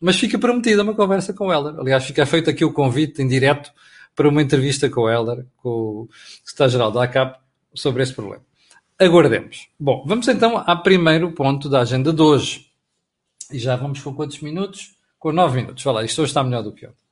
Mas 0.00 0.16
fica 0.16 0.38
prometida 0.38 0.82
uma 0.82 0.94
conversa 0.94 1.32
com 1.32 1.48
o 1.48 1.52
Helder. 1.52 1.74
Aliás, 1.78 2.04
fica 2.04 2.24
feito 2.24 2.48
aqui 2.48 2.64
o 2.64 2.72
convite 2.72 3.20
em 3.20 3.26
direto 3.26 3.72
para 4.14 4.28
uma 4.28 4.40
entrevista 4.40 4.88
com 4.88 5.02
o 5.02 5.10
Helder, 5.10 5.44
com 5.56 5.68
o 5.68 6.08
secretário-geral 6.44 6.92
da 6.92 7.04
ACAP, 7.04 7.38
sobre 7.74 8.02
esse 8.02 8.14
problema. 8.14 8.42
Aguardemos. 8.98 9.68
Bom, 9.78 10.04
vamos 10.06 10.26
então 10.28 10.62
ao 10.64 10.82
primeiro 10.82 11.30
ponto 11.32 11.68
da 11.68 11.80
agenda 11.80 12.12
de 12.12 12.22
hoje. 12.22 12.66
E 13.52 13.58
já 13.58 13.76
vamos 13.76 14.00
com 14.00 14.14
quantos 14.14 14.40
minutos? 14.40 14.96
Com 15.18 15.32
nove 15.32 15.60
minutos. 15.60 15.84
Olha 15.86 15.96
lá, 15.96 16.04
isto 16.04 16.20
hoje 16.20 16.30
está 16.30 16.42
melhor 16.42 16.62
do 16.62 16.72
que 16.72 16.86
ontem. 16.86 17.07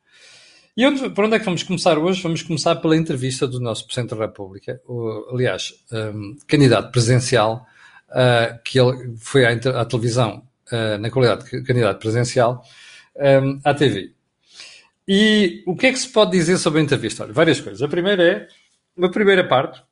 E 0.76 0.87
onde, 0.87 1.09
por 1.09 1.25
onde 1.25 1.37
é 1.37 1.38
que 1.38 1.45
vamos 1.47 1.62
começar 1.62 1.97
hoje? 1.97 2.21
Vamos 2.21 2.42
começar 2.42 2.76
pela 2.76 2.95
entrevista 2.95 3.49
do 3.49 3.59
nosso 3.59 3.87
Presidente 3.87 4.14
da 4.14 4.26
República, 4.26 4.78
o, 4.87 5.26
aliás, 5.33 5.73
um, 5.90 6.37
candidato 6.47 6.92
presidencial, 6.92 7.66
uh, 8.11 8.62
que 8.62 8.78
ele 8.78 9.16
foi 9.16 9.47
à, 9.47 9.52
à 9.52 9.85
televisão 9.87 10.47
uh, 10.71 10.99
na 10.99 11.11
qualidade 11.11 11.50
de 11.50 11.62
candidato 11.62 11.99
presidencial, 11.99 12.62
um, 13.16 13.59
à 13.64 13.73
TV. 13.73 14.12
E 15.09 15.62
o 15.66 15.75
que 15.75 15.87
é 15.87 15.92
que 15.92 15.99
se 15.99 16.11
pode 16.11 16.33
dizer 16.33 16.59
sobre 16.59 16.80
a 16.80 16.83
entrevista? 16.83 17.25
Olha, 17.25 17.33
várias 17.33 17.59
coisas. 17.59 17.80
A 17.80 17.88
primeira 17.88 18.23
é, 18.23 18.49
uma 18.95 19.11
primeira 19.11 19.49
parte, 19.49 19.83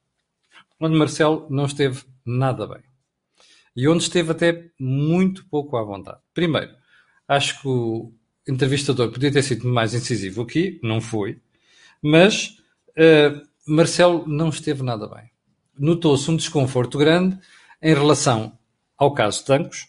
onde 0.79 0.99
Marcelo 0.99 1.47
não 1.49 1.65
esteve 1.65 2.03
nada 2.27 2.67
bem. 2.67 2.83
E 3.75 3.89
onde 3.89 4.03
esteve 4.03 4.33
até 4.33 4.67
muito 4.79 5.47
pouco 5.49 5.79
à 5.79 5.83
vontade. 5.83 6.19
Primeiro, 6.35 6.73
acho 7.27 7.63
que 7.63 7.69
o 7.69 8.13
entrevistador 8.47 9.11
podia 9.11 9.33
ter 9.33 9.43
sido 9.43 9.67
mais 9.67 9.95
incisivo 9.95 10.43
aqui, 10.43 10.79
não 10.83 11.01
foi, 11.01 11.39
mas 12.03 12.59
uh, 12.91 13.47
Marcelo 13.67 14.27
não 14.27 14.51
esteve 14.51 14.83
nada 14.83 15.07
bem. 15.09 15.31
Notou-se 15.79 16.31
um 16.31 16.37
desconforto 16.37 16.99
grande 16.99 17.39
em 17.83 17.95
relação 17.95 18.57
ao 18.97 19.13
caso 19.13 19.45
Tancos, 19.45 19.89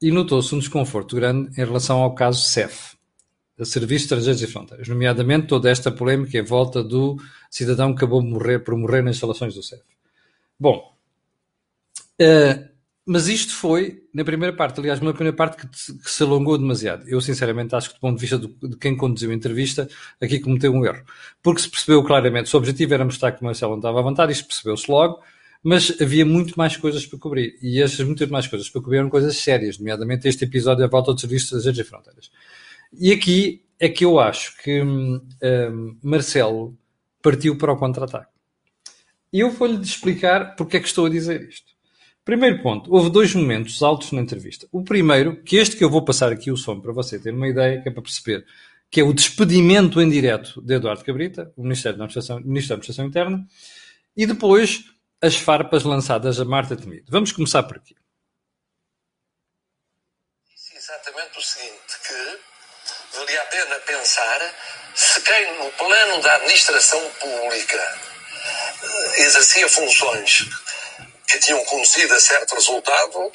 e 0.00 0.10
notou-se 0.10 0.52
um 0.52 0.58
desconforto 0.58 1.14
grande 1.14 1.48
em 1.52 1.64
relação 1.64 2.02
ao 2.02 2.12
caso 2.14 2.42
CEF, 2.42 2.96
da 3.56 3.64
Serviço 3.64 4.08
de 4.08 4.14
Estrangeiros 4.14 4.42
e 4.42 4.46
Fronteiras, 4.48 4.88
nomeadamente 4.88 5.46
toda 5.46 5.70
esta 5.70 5.92
polémica 5.92 6.36
em 6.36 6.42
volta 6.42 6.82
do 6.82 7.16
cidadão 7.48 7.94
que 7.94 7.98
acabou 7.98 8.20
de 8.20 8.28
morrer 8.28 8.58
por 8.58 8.76
morrer 8.76 9.02
nas 9.02 9.14
instalações 9.14 9.54
do 9.54 9.62
CEF. 9.62 9.82
Bom, 10.58 10.96
uh, 12.20 12.71
mas 13.04 13.26
isto 13.26 13.52
foi 13.52 14.04
na 14.14 14.24
primeira 14.24 14.54
parte, 14.54 14.78
aliás, 14.78 15.00
uma 15.00 15.12
primeira 15.12 15.36
parte 15.36 15.56
que, 15.56 15.66
que, 15.66 16.10
se 16.10 16.22
alongou 16.22 16.56
demasiado. 16.56 17.08
Eu, 17.08 17.20
sinceramente, 17.20 17.74
acho 17.74 17.88
que, 17.88 17.94
do 17.96 18.00
ponto 18.00 18.14
de 18.14 18.20
vista 18.20 18.38
do, 18.38 18.48
de 18.68 18.76
quem 18.76 18.96
conduziu 18.96 19.30
a 19.30 19.34
entrevista, 19.34 19.88
aqui 20.20 20.38
cometeu 20.38 20.72
um 20.72 20.84
erro. 20.86 21.04
Porque 21.42 21.60
se 21.60 21.68
percebeu 21.68 22.02
claramente, 22.04 22.54
o 22.54 22.58
objetivo 22.58 22.94
era 22.94 23.04
mostrar 23.04 23.32
que 23.32 23.42
o 23.42 23.44
Marcelo 23.44 23.72
não 23.72 23.78
estava 23.78 23.98
à 23.98 24.02
vontade, 24.02 24.32
isto 24.32 24.46
percebeu-se 24.46 24.88
logo, 24.90 25.20
mas 25.64 26.00
havia 26.00 26.24
muito 26.24 26.54
mais 26.56 26.76
coisas 26.76 27.04
para 27.04 27.18
cobrir. 27.18 27.58
E 27.60 27.82
estas 27.82 28.06
muitas 28.06 28.28
mais 28.28 28.46
coisas 28.46 28.70
para 28.70 28.80
cobrir 28.80 28.98
eram 28.98 29.10
coisas 29.10 29.36
sérias, 29.36 29.78
nomeadamente 29.78 30.28
este 30.28 30.44
episódio 30.44 30.84
da 30.84 30.88
volta 30.88 31.12
dos 31.12 31.20
serviços 31.20 31.64
das 31.64 31.76
e 31.76 31.84
fronteiras. 31.84 32.30
E 32.92 33.12
aqui 33.12 33.64
é 33.80 33.88
que 33.88 34.04
eu 34.04 34.20
acho 34.20 34.56
que 34.62 34.80
hum, 34.80 35.20
hum, 35.42 35.98
Marcelo 36.02 36.78
partiu 37.20 37.58
para 37.58 37.72
o 37.72 37.76
contra-ataque. 37.76 38.30
E 39.32 39.40
eu 39.40 39.50
vou-lhe 39.50 39.80
explicar 39.80 40.54
porque 40.56 40.76
é 40.76 40.80
que 40.80 40.86
estou 40.86 41.06
a 41.06 41.10
dizer 41.10 41.48
isto. 41.48 41.71
Primeiro 42.24 42.62
ponto, 42.62 42.92
houve 42.94 43.10
dois 43.10 43.34
momentos 43.34 43.82
altos 43.82 44.12
na 44.12 44.20
entrevista. 44.20 44.68
O 44.70 44.84
primeiro, 44.84 45.42
que 45.42 45.56
este 45.56 45.76
que 45.76 45.82
eu 45.82 45.90
vou 45.90 46.04
passar 46.04 46.30
aqui 46.30 46.52
o 46.52 46.56
som 46.56 46.80
para 46.80 46.92
você 46.92 47.18
ter 47.18 47.34
uma 47.34 47.48
ideia, 47.48 47.82
que 47.82 47.88
é 47.88 47.92
para 47.92 48.02
perceber, 48.02 48.46
que 48.88 49.00
é 49.00 49.04
o 49.04 49.12
despedimento 49.12 50.00
em 50.00 50.08
direto 50.08 50.62
de 50.62 50.74
Eduardo 50.74 51.04
Cabrita, 51.04 51.52
o 51.56 51.62
Ministério 51.62 51.98
da 51.98 52.04
Administração, 52.04 52.36
Ministro 52.40 52.68
da 52.68 52.74
Administração 52.74 53.06
Interna, 53.06 53.44
e 54.16 54.24
depois 54.24 54.84
as 55.20 55.34
farpas 55.34 55.82
lançadas 55.82 56.38
a 56.38 56.44
Marta 56.44 56.76
Temido. 56.76 57.06
Vamos 57.08 57.32
começar 57.32 57.64
por 57.64 57.78
aqui. 57.78 57.96
Disse 60.54 60.76
exatamente 60.76 61.38
o 61.38 61.42
seguinte, 61.42 61.98
que 62.06 63.18
valia 63.18 63.42
a 63.42 63.44
pena 63.46 63.76
pensar 63.80 64.54
se 64.94 65.20
quem 65.22 65.58
no 65.58 65.72
plano 65.72 66.22
da 66.22 66.36
administração 66.36 67.00
pública 67.18 67.98
exercia 69.16 69.68
funções 69.68 70.48
que 71.32 71.38
tinham 71.38 71.64
conduzido 71.64 72.14
a 72.14 72.20
certo 72.20 72.54
resultado, 72.54 73.32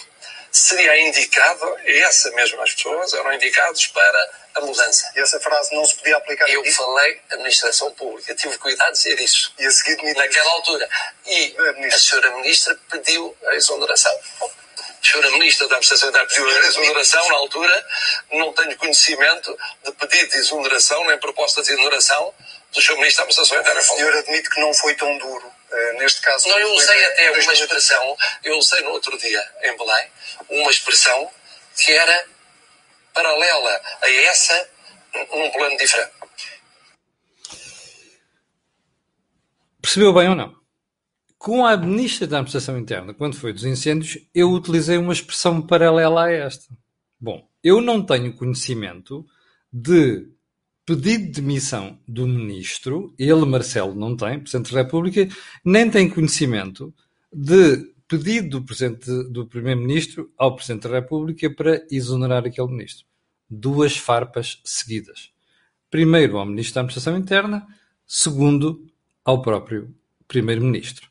seria 0.51 1.01
indicado, 1.01 1.77
essa 1.83 2.29
mesma 2.31 2.63
as 2.63 2.75
pessoas 2.75 3.11
eram 3.13 3.33
indicados 3.33 3.87
para 3.87 4.29
a 4.53 4.61
mudança. 4.61 5.11
E 5.15 5.19
essa 5.19 5.39
frase 5.39 5.73
não 5.75 5.83
se 5.83 5.95
podia 5.95 6.15
aplicar 6.15 6.47
Eu 6.47 6.61
aqui? 6.61 6.71
falei 6.71 7.19
administração 7.31 7.91
pública, 7.93 8.35
tive 8.35 8.55
cuidado 8.59 8.93
de 8.93 8.99
dizer 8.99 9.19
isso. 9.19 9.51
E 9.57 9.65
a 9.65 9.71
seguir 9.71 9.97
Naquela 10.13 10.51
altura. 10.51 10.87
E 11.25 11.55
a, 11.57 11.95
a 11.95 11.99
senhora 11.99 12.29
ministra 12.37 12.79
pediu 12.91 13.35
a 13.47 13.55
exoneração. 13.55 14.15
A 14.41 15.09
senhora 15.09 15.31
ministra 15.31 15.67
da 15.67 15.75
Administração 15.75 16.09
Interna 16.09 16.27
pediu 16.27 16.47
a 16.47 16.67
exoneração 16.67 17.27
na 17.29 17.35
altura, 17.35 17.87
não 18.33 18.53
tenho 18.53 18.77
conhecimento 18.77 19.57
de 19.83 19.91
pedido 19.93 20.31
de 20.31 20.37
exoneração, 20.37 21.03
nem 21.07 21.17
proposta 21.17 21.63
de 21.63 21.71
exoneração 21.71 22.33
do 22.71 22.81
senhor 22.81 22.97
ministro 22.97 23.23
da 23.25 23.29
Administração 23.29 23.59
Interna. 23.59 23.79
O 23.79 23.83
senhor 23.83 24.15
admite 24.17 24.49
que 24.49 24.59
não 24.59 24.73
foi 24.73 24.93
tão 24.95 25.17
duro 25.17 25.56
neste 25.99 26.21
caso. 26.21 26.47
Não, 26.47 26.59
eu 26.59 26.73
usei 26.73 27.05
até 27.05 27.31
uma 27.31 27.53
expressão, 27.53 28.17
eu 28.43 28.57
usei 28.57 28.81
no 28.81 28.91
outro 28.91 29.17
dia 29.17 29.43
em 29.63 29.77
Belém, 29.77 30.07
uma 30.49 30.71
expressão 30.71 31.29
que 31.75 31.91
era 31.91 32.25
paralela 33.13 33.81
a 34.01 34.11
essa 34.11 34.69
num 35.13 35.51
plano 35.51 35.77
diferente. 35.77 36.11
Percebeu 39.81 40.13
bem 40.13 40.29
ou 40.29 40.35
não? 40.35 40.55
Com 41.37 41.65
a 41.65 41.77
Ministra 41.77 42.27
da 42.27 42.37
Administração 42.37 42.77
Interna, 42.77 43.13
quando 43.13 43.37
foi 43.37 43.53
dos 43.53 43.63
incêndios, 43.63 44.17
eu 44.33 44.51
utilizei 44.51 44.97
uma 44.97 45.13
expressão 45.13 45.61
paralela 45.61 46.25
a 46.25 46.31
esta. 46.31 46.65
Bom, 47.19 47.47
eu 47.63 47.79
não 47.79 48.05
tenho 48.05 48.35
conhecimento 48.35 49.25
de 49.71 50.27
pedido 50.87 51.25
de 51.25 51.41
demissão 51.41 51.99
do 52.07 52.25
ministro, 52.25 53.13
ele, 53.19 53.45
Marcelo, 53.45 53.93
não 53.93 54.15
tem, 54.15 54.39
Presidente 54.39 54.73
da 54.73 54.83
República, 54.83 55.27
nem 55.63 55.91
tem 55.91 56.09
conhecimento 56.09 56.93
de 57.31 57.93
pedido 58.07 58.61
do, 58.61 58.65
Presidente, 58.65 59.11
do 59.29 59.45
Primeiro-Ministro 59.45 60.31
ao 60.37 60.55
Presidente 60.55 60.87
da 60.87 60.95
República 60.95 61.53
para 61.53 61.85
exonerar 61.91 62.45
aquele 62.45 62.69
ministro. 62.69 63.05
Duas 63.49 63.97
farpas 63.97 64.61
seguidas. 64.63 65.29
Primeiro 65.91 66.37
ao 66.37 66.45
Ministro 66.45 66.75
da 66.75 66.81
Administração 66.81 67.17
Interna, 67.17 67.67
segundo 68.05 68.87
ao 69.25 69.41
próprio 69.41 69.93
Primeiro-Ministro. 70.25 71.09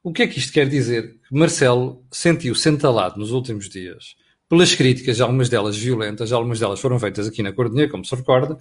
O 0.00 0.12
que 0.12 0.22
é 0.22 0.28
que 0.28 0.38
isto 0.38 0.52
quer 0.52 0.68
dizer? 0.68 1.18
Marcelo 1.28 2.04
sentiu-se 2.08 2.68
entalado 2.68 3.18
nos 3.18 3.32
últimos 3.32 3.68
dias 3.68 4.14
pelas 4.48 4.74
críticas, 4.74 5.20
algumas 5.20 5.48
delas 5.48 5.76
violentas, 5.76 6.32
algumas 6.32 6.58
delas 6.58 6.80
foram 6.80 6.98
feitas 6.98 7.26
aqui 7.26 7.42
na 7.42 7.52
Cordinha, 7.52 7.88
como 7.88 8.04
se 8.04 8.14
recorda, 8.14 8.58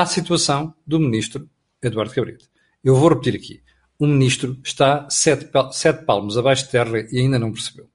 à 0.00 0.06
situação 0.06 0.74
do 0.84 0.98
ministro 0.98 1.48
Eduardo 1.80 2.12
Cabrita. 2.12 2.46
Eu 2.82 2.96
vou 2.96 3.08
repetir 3.08 3.36
aqui. 3.36 3.62
O 3.96 4.06
ministro 4.06 4.58
está 4.64 5.08
sete, 5.08 5.48
sete 5.70 6.04
palmos 6.04 6.36
abaixo 6.36 6.64
de 6.64 6.70
terra 6.70 7.06
e 7.12 7.20
ainda 7.20 7.38
não 7.38 7.52
percebeu. 7.52 7.88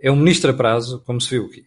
É 0.00 0.10
um 0.10 0.16
ministro 0.16 0.50
a 0.50 0.54
prazo, 0.54 1.02
como 1.04 1.20
se 1.20 1.28
viu 1.28 1.44
aqui. 1.44 1.66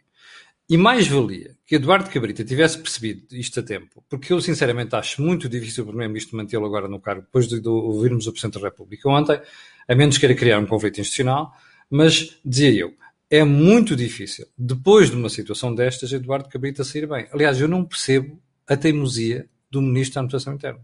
E 0.67 0.75
mais 0.75 1.07
valia 1.07 1.55
que 1.67 1.75
Eduardo 1.75 2.09
Cabrita 2.09 2.43
tivesse 2.43 2.79
percebido 2.79 3.35
isto 3.35 3.59
a 3.59 3.63
tempo, 3.63 4.03
porque 4.09 4.33
eu 4.33 4.41
sinceramente 4.41 4.95
acho 4.95 5.21
muito 5.21 5.47
difícil 5.47 5.83
o 5.83 5.87
Primeiro-Ministro 5.87 6.37
mantê-lo 6.37 6.65
agora 6.65 6.87
no 6.87 6.99
cargo, 6.99 7.21
depois 7.21 7.47
de, 7.47 7.67
ouvirmos 7.67 8.25
o 8.25 8.31
Presidente 8.31 8.59
da 8.59 8.69
República 8.69 9.07
ontem, 9.09 9.39
a 9.87 9.95
menos 9.95 10.17
queira 10.17 10.35
criar 10.35 10.59
um 10.59 10.65
conflito 10.65 10.99
institucional, 10.99 11.51
mas 11.89 12.39
dizia 12.43 12.71
eu, 12.71 12.93
é 13.29 13.43
muito 13.43 13.95
difícil, 13.95 14.47
depois 14.57 15.09
de 15.09 15.15
uma 15.15 15.29
situação 15.29 15.73
destas, 15.73 16.11
Eduardo 16.11 16.49
Cabrita 16.49 16.83
sair 16.83 17.07
bem. 17.07 17.27
Aliás, 17.31 17.59
eu 17.61 17.67
não 17.67 17.83
percebo 17.85 18.39
a 18.67 18.77
teimosia 18.77 19.47
do 19.69 19.81
Ministro 19.81 20.15
da 20.15 20.21
Administração 20.21 20.53
Interna. 20.53 20.79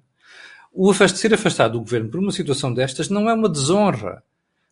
O 0.71 0.93
ser 0.93 1.33
afastado 1.33 1.73
do 1.73 1.79
governo 1.79 2.09
por 2.09 2.19
uma 2.19 2.31
situação 2.31 2.73
destas 2.73 3.09
não 3.09 3.29
é 3.29 3.33
uma 3.33 3.47
desonra. 3.47 4.23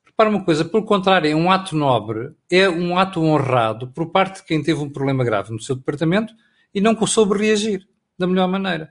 Repara 0.06 0.30
uma 0.30 0.44
coisa, 0.44 0.66
pelo 0.66 0.84
contrário, 0.84 1.32
é 1.32 1.36
um 1.36 1.50
ato 1.50 1.76
nobre, 1.76 2.34
é 2.52 2.70
um 2.70 2.98
ato 2.98 3.22
honrado 3.22 3.88
por 3.88 4.12
parte 4.12 4.42
de 4.42 4.44
quem 4.44 4.62
teve 4.62 4.82
um 4.82 4.90
problema 4.90 5.24
grave 5.24 5.52
no 5.52 5.62
seu 5.62 5.76
departamento 5.76 6.34
e 6.76 6.82
não 6.82 6.96
soube 7.08 7.38
reagir 7.38 7.88
da 8.18 8.28
melhor 8.28 8.48
maneira. 8.48 8.90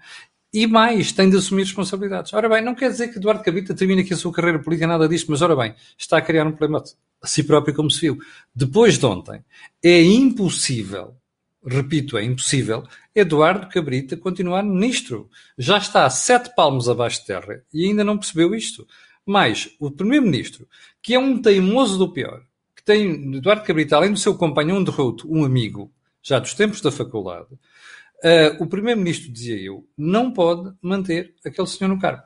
E 0.52 0.67
mais, 0.67 1.12
tem 1.12 1.31
de 1.31 1.37
assumir 1.37 1.62
responsabilidades. 1.62 2.33
Ora 2.33 2.49
bem, 2.49 2.62
não 2.62 2.75
quer 2.75 2.91
dizer 2.91 3.09
que 3.09 3.19
Eduardo 3.19 3.43
Cabita 3.43 3.75
termine 3.75 4.02
aqui 4.02 4.12
a 4.12 4.17
sua 4.17 4.33
carreira 4.33 4.59
política, 4.59 4.87
nada 4.87 5.09
disto, 5.09 5.31
mas 5.31 5.41
ora 5.41 5.57
bem, 5.57 5.75
está 5.97 6.19
a 6.19 6.23
criar 6.23 6.47
um 6.47 6.52
problema 6.52 6.83
a 7.23 7.26
si 7.26 7.43
próprio, 7.43 7.75
como 7.75 7.91
se 7.91 8.00
viu. 8.00 8.19
Depois 8.55 8.99
de 8.99 9.07
ontem, 9.07 9.45
é 9.83 10.02
impossível 10.02 11.17
repito, 11.64 12.19
é 12.19 12.25
impossível, 12.25 12.85
Eduardo 13.14 13.69
Cabrita 13.69 14.16
continuar 14.16 14.62
ministro. 14.62 15.31
Já 15.57 15.78
está 15.78 16.04
a 16.04 16.11
sete 16.11 16.54
palmos 16.54 16.88
abaixo 16.88 17.21
de 17.21 17.26
terra 17.26 17.62
e 17.73 17.87
ainda 17.87 18.04
não 18.04 18.19
percebeu 18.19 18.54
isto. 18.54 18.87
Mas 19.25 19.71
o 19.78 19.90
primeiro-ministro, 19.90 20.69
que 21.00 21.14
é 21.14 21.19
um 21.19 21.40
teimoso 21.40 21.97
do 21.99 22.12
pior, 22.12 22.42
que 22.75 22.83
tem 22.83 23.37
Eduardo 23.37 23.64
Cabrita, 23.64 23.97
além 23.97 24.12
do 24.12 24.19
seu 24.19 24.35
companheiro 24.35 24.85
de 24.85 24.90
ruta, 24.90 25.25
um 25.28 25.45
amigo, 25.45 25.92
já 26.23 26.38
dos 26.38 26.54
tempos 26.54 26.81
da 26.81 26.90
faculdade, 26.90 27.52
uh, 27.52 28.62
o 28.62 28.66
primeiro-ministro, 28.66 29.31
dizia 29.31 29.57
eu, 29.61 29.87
não 29.97 30.33
pode 30.33 30.73
manter 30.83 31.35
aquele 31.45 31.66
senhor 31.69 31.88
no 31.88 32.00
cargo. 32.00 32.25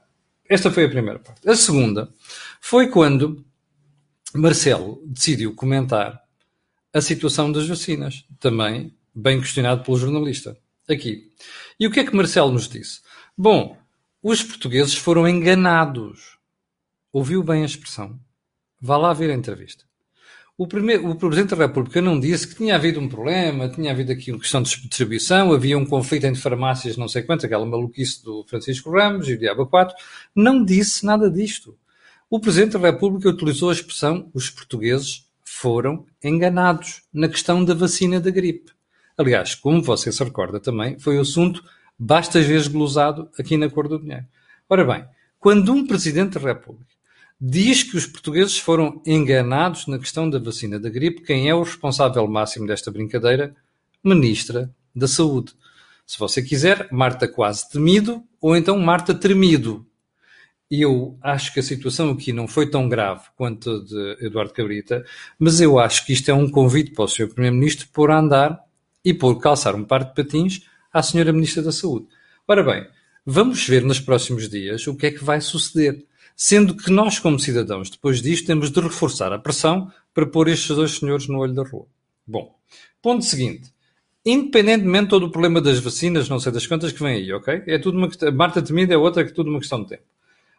Esta 0.48 0.70
foi 0.70 0.84
a 0.84 0.88
primeira 0.88 1.18
parte. 1.18 1.46
A 1.48 1.56
segunda 1.56 2.08
foi 2.60 2.88
quando 2.88 3.44
Marcelo 4.32 5.02
decidiu 5.04 5.54
comentar 5.54 6.22
a 6.92 7.00
situação 7.00 7.50
das 7.52 7.68
vacinas. 7.68 8.24
Também 8.38 8.95
bem 9.16 9.40
questionado 9.40 9.82
pelo 9.82 9.96
jornalista. 9.96 10.58
Aqui. 10.88 11.32
E 11.80 11.86
o 11.86 11.90
que 11.90 12.00
é 12.00 12.04
que 12.04 12.14
Marcelo 12.14 12.52
nos 12.52 12.68
disse? 12.68 13.00
Bom, 13.36 13.76
os 14.22 14.42
portugueses 14.42 14.94
foram 14.94 15.26
enganados. 15.26 16.36
Ouviu 17.12 17.42
bem 17.42 17.62
a 17.62 17.66
expressão? 17.66 18.20
Vá 18.80 18.96
lá 18.96 19.12
ver 19.12 19.30
a 19.30 19.34
entrevista. 19.34 19.84
O, 20.58 20.66
primeiro, 20.66 21.10
o 21.10 21.16
Presidente 21.16 21.54
da 21.54 21.66
República 21.66 22.00
não 22.00 22.18
disse 22.18 22.48
que 22.48 22.54
tinha 22.54 22.76
havido 22.76 23.00
um 23.00 23.08
problema, 23.08 23.68
tinha 23.68 23.90
havido 23.90 24.12
aqui 24.12 24.30
uma 24.30 24.40
questão 24.40 24.62
de 24.62 24.70
distribuição, 24.70 25.52
havia 25.52 25.76
um 25.76 25.84
conflito 25.84 26.24
entre 26.24 26.40
farmácias, 26.40 26.96
não 26.96 27.08
sei 27.08 27.22
quantos, 27.22 27.44
aquela 27.44 27.66
maluquice 27.66 28.24
do 28.24 28.44
Francisco 28.44 28.90
Ramos 28.90 29.28
e 29.28 29.34
o 29.34 29.38
Diabo 29.38 29.66
4. 29.66 29.94
Não 30.34 30.64
disse 30.64 31.04
nada 31.04 31.30
disto. 31.30 31.76
O 32.30 32.40
Presidente 32.40 32.72
da 32.72 32.90
República 32.90 33.28
utilizou 33.28 33.70
a 33.70 33.72
expressão 33.72 34.30
os 34.32 34.48
portugueses 34.48 35.26
foram 35.44 36.06
enganados 36.22 37.02
na 37.12 37.28
questão 37.28 37.64
da 37.64 37.74
vacina 37.74 38.20
da 38.20 38.30
gripe. 38.30 38.75
Aliás, 39.18 39.54
como 39.54 39.82
você 39.82 40.12
se 40.12 40.22
recorda 40.22 40.60
também, 40.60 40.98
foi 40.98 41.16
o 41.16 41.22
assunto 41.22 41.64
bastas 41.98 42.44
vezes 42.44 42.68
glosado 42.68 43.30
aqui 43.38 43.56
na 43.56 43.70
Cor 43.70 43.88
do 43.88 43.98
Dinheiro. 43.98 44.26
Ora 44.68 44.84
bem, 44.84 45.04
quando 45.40 45.72
um 45.72 45.86
Presidente 45.86 46.38
da 46.38 46.52
República 46.52 46.90
diz 47.40 47.82
que 47.82 47.96
os 47.96 48.06
portugueses 48.06 48.58
foram 48.58 49.00
enganados 49.06 49.86
na 49.86 49.98
questão 49.98 50.28
da 50.28 50.38
vacina 50.38 50.78
da 50.78 50.90
gripe, 50.90 51.22
quem 51.22 51.48
é 51.48 51.54
o 51.54 51.62
responsável 51.62 52.26
máximo 52.26 52.66
desta 52.66 52.90
brincadeira? 52.90 53.54
Ministra 54.04 54.70
da 54.94 55.08
Saúde. 55.08 55.52
Se 56.06 56.18
você 56.18 56.42
quiser, 56.42 56.88
Marta 56.92 57.26
quase 57.26 57.70
temido 57.70 58.22
ou 58.40 58.56
então 58.56 58.78
Marta 58.78 59.14
tremido. 59.14 59.86
Eu 60.70 61.16
acho 61.22 61.54
que 61.54 61.60
a 61.60 61.62
situação 61.62 62.10
aqui 62.10 62.32
não 62.32 62.48
foi 62.48 62.68
tão 62.68 62.88
grave 62.88 63.22
quanto 63.36 63.70
a 63.70 63.84
de 63.84 64.26
Eduardo 64.26 64.52
Cabrita, 64.52 65.04
mas 65.38 65.60
eu 65.60 65.78
acho 65.78 66.04
que 66.04 66.12
isto 66.12 66.30
é 66.30 66.34
um 66.34 66.50
convite 66.50 66.90
para 66.90 67.04
o 67.04 67.08
Sr. 67.08 67.28
Primeiro-Ministro 67.28 67.88
por 67.92 68.10
andar 68.10 68.65
e 69.06 69.14
por 69.14 69.38
calçar 69.38 69.76
um 69.76 69.84
par 69.84 70.02
de 70.02 70.12
patins 70.16 70.62
à 70.92 71.00
Senhora 71.00 71.32
Ministra 71.32 71.62
da 71.62 71.70
Saúde. 71.70 72.08
Ora 72.48 72.60
bem, 72.64 72.84
vamos 73.24 73.64
ver 73.64 73.84
nos 73.84 74.00
próximos 74.00 74.48
dias 74.48 74.84
o 74.88 74.96
que 74.96 75.06
é 75.06 75.10
que 75.12 75.22
vai 75.22 75.40
suceder. 75.40 76.04
Sendo 76.34 76.76
que 76.76 76.90
nós, 76.90 77.20
como 77.20 77.38
cidadãos, 77.38 77.88
depois 77.88 78.20
disto, 78.20 78.48
temos 78.48 78.68
de 78.68 78.80
reforçar 78.80 79.32
a 79.32 79.38
pressão 79.38 79.92
para 80.12 80.26
pôr 80.26 80.48
estes 80.48 80.74
dois 80.74 80.98
senhores 80.98 81.28
no 81.28 81.38
olho 81.38 81.54
da 81.54 81.62
rua. 81.62 81.86
Bom, 82.26 82.58
ponto 83.00 83.24
seguinte. 83.24 83.72
Independentemente 84.24 85.04
de 85.04 85.10
todo 85.10 85.26
o 85.26 85.30
problema 85.30 85.60
das 85.60 85.78
vacinas, 85.78 86.28
não 86.28 86.40
sei 86.40 86.50
das 86.50 86.66
quantas 86.66 86.90
que 86.90 87.00
vem 87.00 87.14
aí, 87.14 87.32
ok? 87.32 87.62
É 87.64 87.78
tudo 87.78 87.96
uma 87.96 88.10
Marta 88.32 88.60
Temido 88.60 88.92
é 88.92 88.96
outra 88.96 89.24
que 89.24 89.32
tudo 89.32 89.50
uma 89.50 89.60
questão 89.60 89.84
de 89.84 89.90
tempo. 89.90 90.02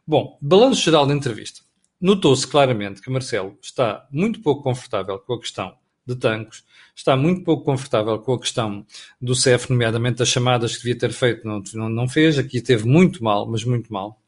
Bom, 0.07 0.37
balanço 0.41 0.83
geral 0.83 1.05
da 1.05 1.13
entrevista. 1.13 1.59
Notou-se 1.99 2.47
claramente 2.47 3.01
que 3.01 3.09
Marcelo 3.09 3.57
está 3.61 4.07
muito 4.09 4.41
pouco 4.41 4.63
confortável 4.63 5.19
com 5.19 5.33
a 5.33 5.39
questão 5.39 5.75
de 6.07 6.15
tanques, 6.15 6.63
está 6.95 7.15
muito 7.15 7.43
pouco 7.43 7.63
confortável 7.63 8.17
com 8.19 8.33
a 8.33 8.39
questão 8.39 8.85
do 9.21 9.35
CEF, 9.35 9.69
nomeadamente 9.69 10.17
das 10.17 10.29
chamadas 10.29 10.75
que 10.75 10.83
devia 10.83 10.97
ter 10.97 11.11
feito, 11.11 11.45
não, 11.45 11.89
não, 11.89 12.07
fez, 12.07 12.39
aqui 12.39 12.61
teve 12.61 12.87
muito 12.87 13.23
mal, 13.23 13.47
mas 13.47 13.63
muito 13.63 13.91
mal. 13.91 14.19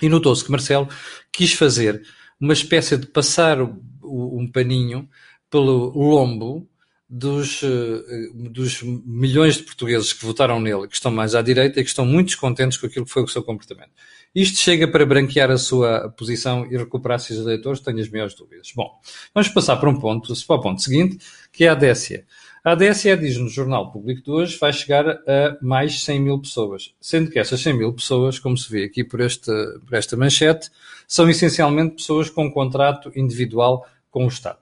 E 0.00 0.08
notou-se 0.08 0.44
que 0.44 0.50
Marcelo 0.50 0.88
quis 1.32 1.52
fazer 1.54 2.02
uma 2.40 2.52
espécie 2.52 2.96
de 2.96 3.06
passar 3.06 3.58
um 3.60 4.48
paninho 4.52 5.08
pelo 5.50 5.90
lombo 5.90 6.68
dos, 7.08 7.62
eh, 7.62 8.30
dos 8.34 8.82
milhões 8.82 9.56
de 9.56 9.62
portugueses 9.62 10.12
que 10.12 10.26
votaram 10.26 10.60
nele, 10.60 10.86
que 10.86 10.94
estão 10.94 11.10
mais 11.10 11.34
à 11.34 11.40
direita 11.40 11.80
e 11.80 11.82
que 11.82 11.88
estão 11.88 12.04
muito 12.04 12.26
descontentes 12.26 12.76
com 12.76 12.86
aquilo 12.86 13.06
que 13.06 13.10
foi 13.10 13.22
o 13.22 13.28
seu 13.28 13.42
comportamento. 13.42 13.92
Isto 14.34 14.58
chega 14.58 14.86
para 14.86 15.06
branquear 15.06 15.50
a 15.50 15.56
sua 15.56 16.10
posição 16.10 16.66
e 16.70 16.76
recuperar 16.76 17.16
esses 17.16 17.38
eleitores? 17.38 17.80
Tenho 17.80 17.98
as 17.98 18.10
maiores 18.10 18.34
dúvidas. 18.34 18.72
Bom, 18.76 18.90
vamos 19.34 19.48
passar 19.48 19.76
para 19.76 19.88
um 19.88 19.98
ponto, 19.98 20.34
para 20.46 20.56
o 20.56 20.60
ponto 20.60 20.82
seguinte, 20.82 21.18
que 21.50 21.64
é 21.64 21.68
a 21.68 21.72
ADSE. 21.72 22.24
A 22.62 22.72
ADSE 22.72 23.16
diz 23.16 23.38
no 23.38 23.48
Jornal 23.48 23.90
Público 23.90 24.22
de 24.22 24.30
hoje 24.30 24.58
vai 24.58 24.72
chegar 24.72 25.08
a 25.08 25.56
mais 25.62 26.02
100 26.04 26.20
mil 26.20 26.38
pessoas, 26.38 26.94
sendo 27.00 27.30
que 27.30 27.38
essas 27.38 27.60
100 27.62 27.72
mil 27.72 27.92
pessoas, 27.94 28.38
como 28.38 28.58
se 28.58 28.70
vê 28.70 28.84
aqui 28.84 29.02
por, 29.02 29.20
este, 29.20 29.50
por 29.86 29.94
esta 29.94 30.14
manchete, 30.14 30.70
são 31.06 31.30
essencialmente 31.30 31.94
pessoas 31.94 32.28
com 32.28 32.52
contrato 32.52 33.10
individual 33.16 33.86
com 34.10 34.26
o 34.26 34.28
Estado. 34.28 34.58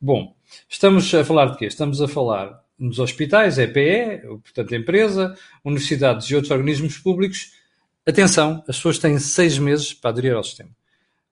Bom, 0.00 0.34
Estamos 0.68 1.14
a 1.14 1.24
falar 1.24 1.46
de 1.46 1.58
quê? 1.58 1.66
Estamos 1.66 2.00
a 2.00 2.08
falar 2.08 2.62
nos 2.78 2.98
hospitais, 2.98 3.58
EPE, 3.58 4.22
portanto, 4.42 4.74
empresa, 4.74 5.36
universidades 5.64 6.26
e 6.28 6.34
outros 6.34 6.50
organismos 6.50 6.98
públicos. 6.98 7.52
Atenção, 8.06 8.64
as 8.66 8.76
pessoas 8.76 8.98
têm 8.98 9.18
seis 9.18 9.58
meses 9.58 9.94
para 9.94 10.10
aderir 10.10 10.34
ao 10.34 10.42
sistema. 10.42 10.70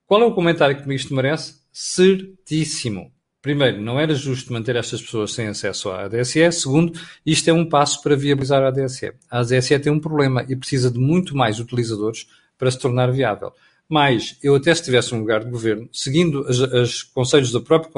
Qual 0.05 0.21
é 0.21 0.25
o 0.25 0.33
comentário 0.33 0.81
que 0.81 0.93
isto 0.93 1.13
merece? 1.13 1.55
Certíssimo. 1.71 3.11
Primeiro, 3.41 3.81
não 3.81 3.99
era 3.99 4.13
justo 4.13 4.53
manter 4.53 4.75
estas 4.75 5.01
pessoas 5.01 5.33
sem 5.33 5.47
acesso 5.47 5.89
à 5.89 6.03
ADSE. 6.05 6.51
Segundo, 6.51 6.99
isto 7.25 7.49
é 7.49 7.53
um 7.53 7.67
passo 7.67 8.01
para 8.03 8.15
viabilizar 8.15 8.61
a 8.61 8.67
ADSE. 8.67 9.13
A 9.29 9.39
ADSE 9.39 9.79
tem 9.79 9.91
um 9.91 9.99
problema 9.99 10.45
e 10.47 10.55
precisa 10.55 10.91
de 10.91 10.99
muito 10.99 11.35
mais 11.35 11.59
utilizadores 11.59 12.27
para 12.57 12.69
se 12.69 12.77
tornar 12.77 13.11
viável. 13.11 13.51
Mas 13.89 14.37
eu 14.43 14.55
até 14.55 14.73
se 14.73 14.83
tivesse 14.83 15.13
um 15.13 15.19
lugar 15.19 15.43
de 15.43 15.49
governo, 15.49 15.89
seguindo 15.91 16.45
os 16.47 17.03
conselhos 17.03 17.51
do 17.51 17.61
próprio, 17.61 17.91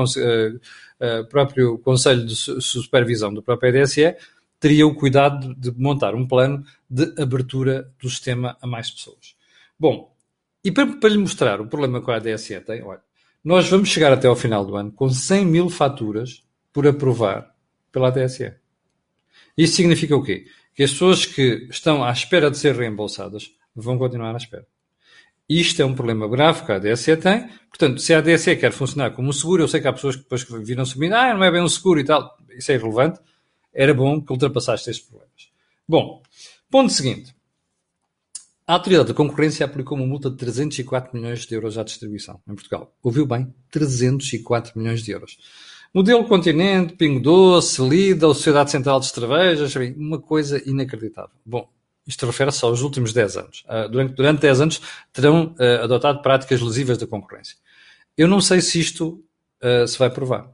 uh, 1.03 1.25
próprio 1.27 1.77
Conselho 1.79 2.25
de 2.25 2.35
Supervisão 2.35 3.33
do 3.33 3.43
próprio 3.43 3.75
EDSE, 3.75 4.15
teria 4.59 4.87
o 4.87 4.95
cuidado 4.95 5.53
de 5.55 5.71
montar 5.71 6.15
um 6.15 6.25
plano 6.25 6.63
de 6.89 7.13
abertura 7.21 7.91
do 8.01 8.09
sistema 8.09 8.57
a 8.61 8.65
mais 8.65 8.89
pessoas. 8.89 9.35
Bom, 9.77 10.15
e 10.63 10.71
para, 10.71 10.87
para 10.95 11.09
lhe 11.09 11.17
mostrar 11.17 11.59
o 11.59 11.67
problema 11.67 12.01
que 12.01 12.09
a 12.09 12.15
ADSE 12.15 12.61
tem, 12.61 12.81
olha, 12.81 13.01
nós 13.43 13.67
vamos 13.67 13.89
chegar 13.89 14.13
até 14.13 14.27
ao 14.27 14.35
final 14.35 14.65
do 14.65 14.77
ano 14.77 14.91
com 14.93 15.09
100 15.09 15.45
mil 15.45 15.69
faturas 15.69 16.41
por 16.71 16.87
aprovar 16.87 17.53
pela 17.91 18.07
ADSE. 18.07 18.53
Isso 19.57 19.75
significa 19.75 20.15
o 20.15 20.23
quê? 20.23 20.45
Que 20.73 20.83
as 20.83 20.91
pessoas 20.91 21.25
que 21.25 21.67
estão 21.69 22.01
à 22.01 22.11
espera 22.11 22.49
de 22.49 22.57
ser 22.57 22.73
reembolsadas 22.73 23.51
vão 23.75 23.97
continuar 23.97 24.33
à 24.33 24.37
espera. 24.37 24.65
Isto 25.49 25.81
é 25.81 25.85
um 25.85 25.93
problema 25.93 26.27
grave 26.27 26.65
que 26.65 26.71
a 26.71 26.75
ADSE 26.75 27.17
tem. 27.17 27.49
Portanto, 27.69 27.99
se 27.99 28.13
a 28.13 28.19
ADSE 28.19 28.55
quer 28.55 28.71
funcionar 28.71 29.11
como 29.11 29.29
um 29.29 29.33
seguro, 29.33 29.63
eu 29.63 29.67
sei 29.67 29.81
que 29.81 29.87
há 29.87 29.93
pessoas 29.93 30.15
que 30.15 30.23
depois 30.23 30.45
viram 30.65 30.85
subindo, 30.85 31.13
ah, 31.13 31.33
não 31.33 31.43
é 31.43 31.51
bem 31.51 31.61
um 31.61 31.67
seguro 31.67 31.99
e 31.99 32.03
tal. 32.03 32.37
Isso 32.57 32.71
é 32.71 32.75
irrelevante. 32.75 33.19
Era 33.73 33.93
bom 33.93 34.21
que 34.21 34.31
ultrapassaste 34.31 34.89
estes 34.89 35.05
problemas. 35.05 35.49
Bom, 35.87 36.21
ponto 36.69 36.91
seguinte. 36.91 37.35
A 38.65 38.73
Autoridade 38.75 39.09
da 39.09 39.13
Concorrência 39.13 39.65
aplicou 39.65 39.97
uma 39.97 40.07
multa 40.07 40.29
de 40.29 40.37
304 40.37 41.13
milhões 41.13 41.45
de 41.45 41.53
euros 41.53 41.77
à 41.77 41.83
distribuição 41.83 42.39
em 42.47 42.55
Portugal. 42.55 42.95
Ouviu 43.03 43.25
bem? 43.25 43.53
304 43.71 44.79
milhões 44.79 45.03
de 45.03 45.11
euros. 45.11 45.37
Modelo 45.93 46.25
Continente, 46.25 46.95
Pingo 46.95 47.19
Doce, 47.19 47.81
Lida, 47.87 48.27
Sociedade 48.27 48.71
Central 48.71 49.01
de 49.01 49.07
Cervejas, 49.07 49.75
uma 49.97 50.17
coisa 50.17 50.61
inacreditável. 50.65 51.35
Bom, 51.45 51.69
isto 52.05 52.25
refere-se 52.25 52.63
aos 52.65 52.81
últimos 52.81 53.13
10 53.13 53.37
anos. 53.37 53.63
Uh, 53.65 53.89
durante, 53.89 54.13
durante 54.13 54.41
10 54.41 54.61
anos 54.61 54.81
terão 55.11 55.55
uh, 55.59 55.83
adotado 55.83 56.21
práticas 56.21 56.61
lesivas 56.61 56.97
da 56.97 57.07
concorrência. 57.07 57.57
Eu 58.17 58.27
não 58.27 58.41
sei 58.41 58.61
se 58.61 58.79
isto 58.79 59.23
uh, 59.61 59.87
se 59.87 59.97
vai 59.97 60.09
provar. 60.09 60.49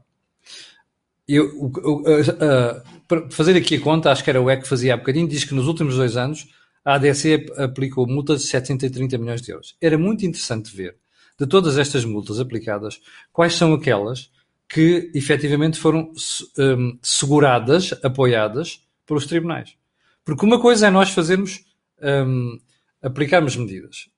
Eu, 1.26 1.70
para 3.06 3.30
fazer 3.30 3.56
aqui 3.56 3.76
a 3.76 3.80
conta, 3.80 4.10
acho 4.10 4.24
que 4.24 4.30
era 4.30 4.40
o 4.40 4.50
EC 4.50 4.62
que 4.62 4.68
fazia 4.68 4.94
há 4.94 4.96
bocadinho, 4.96 5.28
diz 5.28 5.44
que 5.44 5.54
nos 5.54 5.68
últimos 5.68 5.94
dois 5.94 6.16
anos 6.16 6.48
a 6.84 6.94
ADC 6.94 7.52
aplicou 7.56 8.06
multas 8.06 8.40
de 8.40 8.48
730 8.48 9.16
milhões 9.18 9.42
de 9.42 9.52
euros. 9.52 9.76
Era 9.80 9.96
muito 9.96 10.26
interessante 10.26 10.74
ver, 10.74 10.96
de 11.38 11.46
todas 11.46 11.78
estas 11.78 12.04
multas 12.04 12.40
aplicadas, 12.40 13.00
quais 13.32 13.54
são 13.54 13.72
aquelas 13.74 14.30
que 14.68 15.10
efetivamente 15.14 15.78
foram 15.78 16.12
um, 16.58 16.98
seguradas, 17.02 17.92
apoiadas 18.02 18.80
pelos 19.06 19.26
tribunais. 19.26 19.74
Porque 20.24 20.44
uma 20.44 20.60
coisa 20.60 20.86
é 20.86 20.90
nós 20.90 21.10
fazermos, 21.10 21.60
um, 22.02 22.58
aplicarmos 23.02 23.56
medidas 23.56 24.08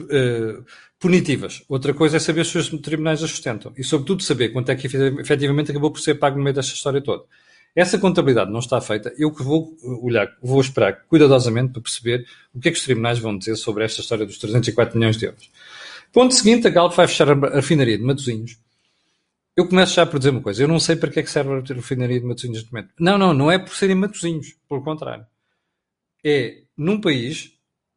uh, 0.00 0.64
punitivas, 0.98 1.62
outra 1.68 1.92
coisa 1.92 2.16
é 2.16 2.20
saber 2.20 2.44
se 2.44 2.58
os 2.58 2.68
tribunais 2.80 3.22
as 3.22 3.30
sustentam 3.30 3.72
e, 3.76 3.84
sobretudo, 3.84 4.22
saber 4.22 4.50
quanto 4.50 4.70
é 4.70 4.76
que 4.76 4.86
efetivamente 4.86 5.70
acabou 5.70 5.90
por 5.90 6.00
ser 6.00 6.14
pago 6.14 6.36
no 6.38 6.44
meio 6.44 6.54
desta 6.54 6.74
história 6.74 7.00
toda. 7.00 7.24
Essa 7.74 7.98
contabilidade 7.98 8.50
não 8.50 8.60
está 8.60 8.80
feita. 8.80 9.12
Eu 9.18 9.30
que 9.30 9.42
vou 9.42 9.76
olhar, 10.02 10.34
vou 10.42 10.58
esperar 10.62 11.04
cuidadosamente 11.08 11.74
para 11.74 11.82
perceber 11.82 12.26
o 12.54 12.58
que 12.58 12.68
é 12.68 12.72
que 12.72 12.78
os 12.78 12.84
tribunais 12.84 13.18
vão 13.18 13.36
dizer 13.36 13.54
sobre 13.56 13.84
esta 13.84 14.00
história 14.00 14.24
dos 14.24 14.38
304 14.38 14.98
milhões 14.98 15.18
de 15.18 15.26
euros. 15.26 15.50
Ponto 16.10 16.32
seguinte, 16.32 16.66
a 16.66 16.70
Galp 16.70 16.94
vai 16.94 17.06
fechar 17.06 17.30
a 17.30 17.56
refinaria 17.56 17.98
de 17.98 18.04
Matosinhos 18.04 18.58
eu 19.56 19.66
começo 19.66 19.94
já 19.94 20.04
por 20.04 20.18
dizer 20.18 20.30
uma 20.30 20.42
coisa. 20.42 20.62
Eu 20.62 20.68
não 20.68 20.78
sei 20.78 20.96
para 20.96 21.10
que 21.10 21.18
é 21.18 21.22
que 21.22 21.30
serve 21.30 21.50
a 21.50 21.74
refinaria 21.74 22.20
de 22.20 22.26
Matosinhos 22.26 22.58
neste 22.58 22.72
momento. 22.72 22.92
Não, 23.00 23.16
não, 23.16 23.32
não 23.32 23.50
é 23.50 23.58
por 23.58 23.74
serem 23.74 23.96
Matosinhos. 23.96 24.54
Pelo 24.68 24.82
contrário. 24.82 25.26
É 26.22 26.62
num 26.76 27.00
país 27.00 27.52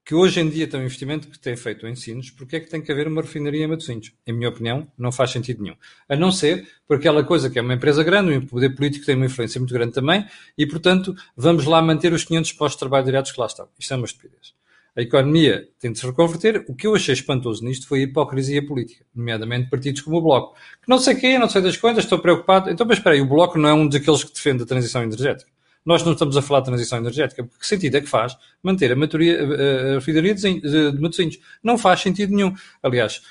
que 0.06 0.16
hoje 0.16 0.40
em 0.40 0.50
dia 0.50 0.68
tem 0.68 0.80
um 0.80 0.84
investimento 0.84 1.28
que 1.28 1.38
tem 1.38 1.56
feito 1.56 1.86
em 1.86 1.92
ensinos, 1.92 2.32
porque 2.32 2.56
é 2.56 2.60
que 2.60 2.70
tem 2.70 2.82
que 2.82 2.92
haver 2.92 3.08
uma 3.08 3.22
refinaria 3.22 3.64
em 3.64 3.68
Matosinhos? 3.68 4.14
Em 4.26 4.34
minha 4.34 4.50
opinião, 4.50 4.88
não 4.98 5.12
faz 5.12 5.32
sentido 5.32 5.62
nenhum. 5.62 5.76
A 6.08 6.16
não 6.16 6.32
ser 6.32 6.68
por 6.88 6.98
aquela 6.98 7.24
coisa 7.24 7.50
que 7.50 7.60
é 7.60 7.62
uma 7.62 7.74
empresa 7.74 8.04
grande, 8.04 8.38
o 8.38 8.48
poder 8.48 8.74
político 8.74 9.06
tem 9.06 9.16
uma 9.16 9.26
influência 9.26 9.60
muito 9.60 9.74
grande 9.74 9.94
também, 9.94 10.26
e, 10.58 10.66
portanto, 10.66 11.14
vamos 11.36 11.66
lá 11.66 11.82
manter 11.82 12.12
os 12.14 12.24
500 12.24 12.54
postos 12.54 12.78
de 12.78 12.80
trabalho 12.80 13.06
diretos 13.06 13.32
que 13.32 13.40
lá 13.40 13.46
estão. 13.46 13.68
Isto 13.78 13.94
é 13.94 13.98
uma 13.98 14.06
estupidez 14.06 14.59
a 15.00 15.02
economia 15.02 15.66
tem 15.80 15.94
de 15.94 16.00
se 16.00 16.06
reconverter. 16.06 16.66
O 16.68 16.76
que 16.76 16.86
eu 16.86 16.94
achei 16.94 17.14
espantoso 17.14 17.64
nisto 17.64 17.88
foi 17.88 18.00
a 18.00 18.04
hipocrisia 18.04 18.66
política, 18.66 19.06
nomeadamente 19.16 19.70
partidos 19.70 20.02
como 20.02 20.18
o 20.18 20.22
Bloco, 20.22 20.56
que 20.82 20.90
não 20.90 21.00
sei 21.00 21.16
quê, 21.16 21.40
não 21.40 21.48
sei 21.48 21.62
das 21.62 21.78
quantas, 21.78 22.04
estou 22.04 22.20
preocupado. 22.20 22.70
Então, 22.70 22.86
mas 22.86 22.98
espera 22.98 23.16
aí, 23.16 23.22
o 23.22 23.26
Bloco 23.26 23.58
não 23.58 23.70
é 23.70 23.74
um 23.74 23.88
daqueles 23.88 24.26
que 24.26 24.34
defende 24.34 24.64
a 24.64 24.66
transição 24.66 25.02
energética. 25.02 25.50
Nós 25.86 26.04
não 26.04 26.12
estamos 26.12 26.36
a 26.36 26.42
falar 26.42 26.60
de 26.60 26.66
transição 26.66 27.00
energética, 27.00 27.42
porque 27.46 27.60
que 27.60 27.66
sentido 27.66 27.96
é 27.96 28.02
que 28.02 28.08
faz 28.08 28.36
manter 28.62 28.92
a, 28.92 28.96
maturia, 28.98 29.42
a, 29.42 29.94
refinaria 29.96 30.36
de, 30.36 30.60
de 30.60 31.00
Matosinhos? 31.00 31.40
Não 31.64 31.78
faz 31.78 32.02
sentido 32.02 32.36
nenhum. 32.36 32.54
Aliás, 32.84 33.22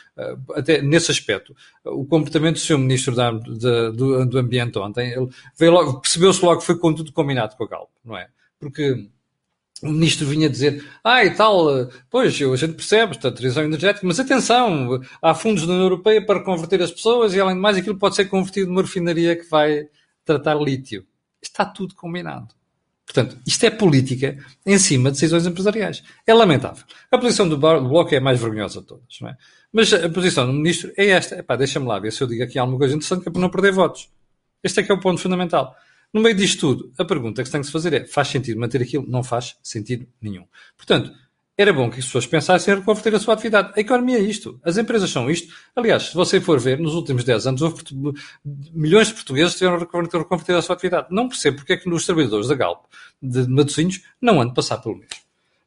até 0.55 0.81
nesse 0.81 1.11
aspecto, 1.11 1.55
o 1.85 2.07
comportamento 2.07 2.55
do 2.55 2.61
Sr. 2.61 2.79
Ministro 2.79 3.15
da, 3.15 3.33
de, 3.33 3.93
do, 3.93 4.25
do 4.25 4.39
Ambiente 4.39 4.79
ontem, 4.79 5.13
ele 5.13 5.29
percebeu-se 6.01 6.43
logo 6.43 6.61
que 6.61 6.67
foi 6.67 6.79
com 6.79 6.95
tudo 6.95 7.13
combinado 7.13 7.55
com 7.57 7.65
a 7.65 7.69
Galp, 7.69 7.91
não 8.03 8.17
é? 8.17 8.29
Porque 8.59 9.07
o 9.83 9.91
ministro 9.91 10.27
vinha 10.27 10.49
dizer, 10.49 10.85
ah, 11.05 11.25
e 11.25 11.31
tal, 11.31 11.89
pois, 12.11 12.35
a 12.35 12.57
gente 12.57 12.75
percebe, 12.75 13.13
está 13.13 13.29
a 13.29 13.33
transição 13.33 13.63
energética, 13.63 14.07
mas 14.07 14.19
atenção, 14.19 15.01
há 15.23 15.35
fundos 15.35 15.67
da 15.67 15.73
União 15.73 15.85
Europeia 15.85 16.25
para 16.25 16.43
converter 16.43 16.83
as 16.83 16.91
pessoas 16.91 17.35
e, 17.35 17.41
além 17.41 17.55
de 17.55 17.61
mais, 17.61 17.77
aquilo 17.77 17.97
pode 17.97 18.17
ser 18.17 18.25
convertido 18.25 18.69
numa 18.69 18.83
refinaria 18.83 19.37
que 19.37 19.49
vai 19.49 19.89
tratar 20.25 20.55
lítio. 20.57 21.07
Está 21.41 21.65
tudo 21.65 21.95
combinado. 21.95 22.49
Portanto, 23.07 23.39
isto 23.47 23.65
é 23.65 23.71
política 23.71 24.37
em 24.67 24.79
cima 24.79 25.11
de 25.11 25.15
decisões 25.15 25.47
empresariais. 25.47 26.03
É 26.27 26.35
lamentável. 26.35 26.85
A 27.11 27.17
posição 27.17 27.49
do 27.49 27.57
Bloco 27.57 28.15
é 28.15 28.19
a 28.19 28.21
mais 28.21 28.39
vergonhosa 28.39 28.81
de 28.81 28.87
todas, 28.87 29.19
não 29.23 29.31
é? 29.31 29.37
Mas 29.73 29.93
a 29.95 30.11
posição 30.11 30.47
do 30.47 30.53
ministro 30.53 30.93
é 30.95 31.07
esta. 31.07 31.37
Epá, 31.37 31.57
deixa-me 31.57 31.87
lá 31.87 31.99
ver 31.99 32.13
se 32.13 32.23
eu 32.23 32.27
digo 32.27 32.43
aqui 32.43 32.59
alguma 32.59 32.79
coisa 32.79 32.95
interessante 32.95 33.23
que 33.23 33.29
é 33.31 33.33
para 33.33 33.41
não 33.41 33.49
perder 33.49 33.73
votos. 33.73 34.11
Este 34.63 34.81
é 34.81 34.83
que 34.83 34.93
é 34.93 34.95
o 34.95 35.01
ponto 35.01 35.21
fundamental. 35.21 35.75
No 36.13 36.23
meio 36.23 36.35
disto 36.35 36.61
tudo, 36.61 36.93
a 36.99 37.05
pergunta 37.05 37.43
que 37.43 37.49
se 37.49 37.53
tem 37.53 37.61
que 37.61 37.67
se 37.67 37.73
fazer 37.73 37.93
é: 37.93 38.07
faz 38.07 38.29
sentido 38.29 38.59
manter 38.59 38.83
aquilo? 38.83 39.05
Não 39.07 39.23
faz 39.23 39.57
sentido 39.63 40.07
nenhum. 40.21 40.47
Portanto, 40.77 41.13
era 41.57 41.73
bom 41.73 41.91
que 41.91 41.99
as 41.99 42.05
pessoas 42.05 42.25
pensassem 42.25 42.73
em 42.73 42.77
reconverter 42.79 43.15
a 43.17 43.19
sua 43.19 43.35
atividade. 43.35 43.73
A 43.77 43.81
economia 43.81 44.19
é 44.19 44.23
isto. 44.23 44.61
As 44.63 44.79
empresas 44.79 45.11
são 45.11 45.29
isto. 45.29 45.53
Aliás, 45.75 46.05
se 46.05 46.15
você 46.15 46.41
for 46.41 46.61
ver, 46.61 46.79
nos 46.79 46.95
últimos 46.95 47.25
10 47.25 47.49
anos, 47.49 47.63
houve 47.63 47.83
milhões 48.73 49.09
de 49.09 49.15
portugueses 49.15 49.57
tiveram 49.57 49.77
reconverter 49.81 50.55
a 50.55 50.63
sua 50.63 50.77
atividade. 50.77 51.09
Não 51.11 51.29
percebo 51.29 51.57
porque 51.57 51.73
é 51.73 51.77
que 51.77 51.89
os 51.91 52.07
trabalhadores 52.07 52.47
da 52.47 52.55
Galp, 52.55 52.85
de 53.21 53.49
Matosinhos, 53.49 54.03
não 54.23 54.41
andam 54.41 54.53
a 54.53 54.55
passar 54.55 54.79
pelo 54.79 54.95
mesmo. 54.95 55.11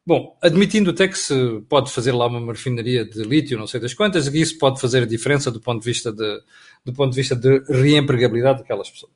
Bom, 0.05 0.37
admitindo 0.41 0.91
até 0.91 1.09
que 1.09 1.17
se 1.17 1.61
pode 1.67 1.91
fazer 1.91 2.13
lá 2.13 2.25
uma 2.25 2.53
refinaria 2.53 3.05
de 3.05 3.21
lítio, 3.23 3.59
não 3.59 3.67
sei 3.67 3.79
das 3.79 3.93
quantas, 3.93 4.27
e 4.27 4.41
isso 4.41 4.57
pode 4.57 4.79
fazer 4.79 5.03
a 5.03 5.05
diferença 5.05 5.51
do 5.51 5.59
ponto 5.59 5.81
de 5.81 5.85
vista 5.85 6.11
de, 6.11 6.41
do 6.85 6.93
ponto 6.93 7.11
de, 7.11 7.17
vista 7.17 7.35
de 7.35 7.59
reempregabilidade 7.69 8.59
daquelas 8.59 8.89
pessoas. 8.89 9.11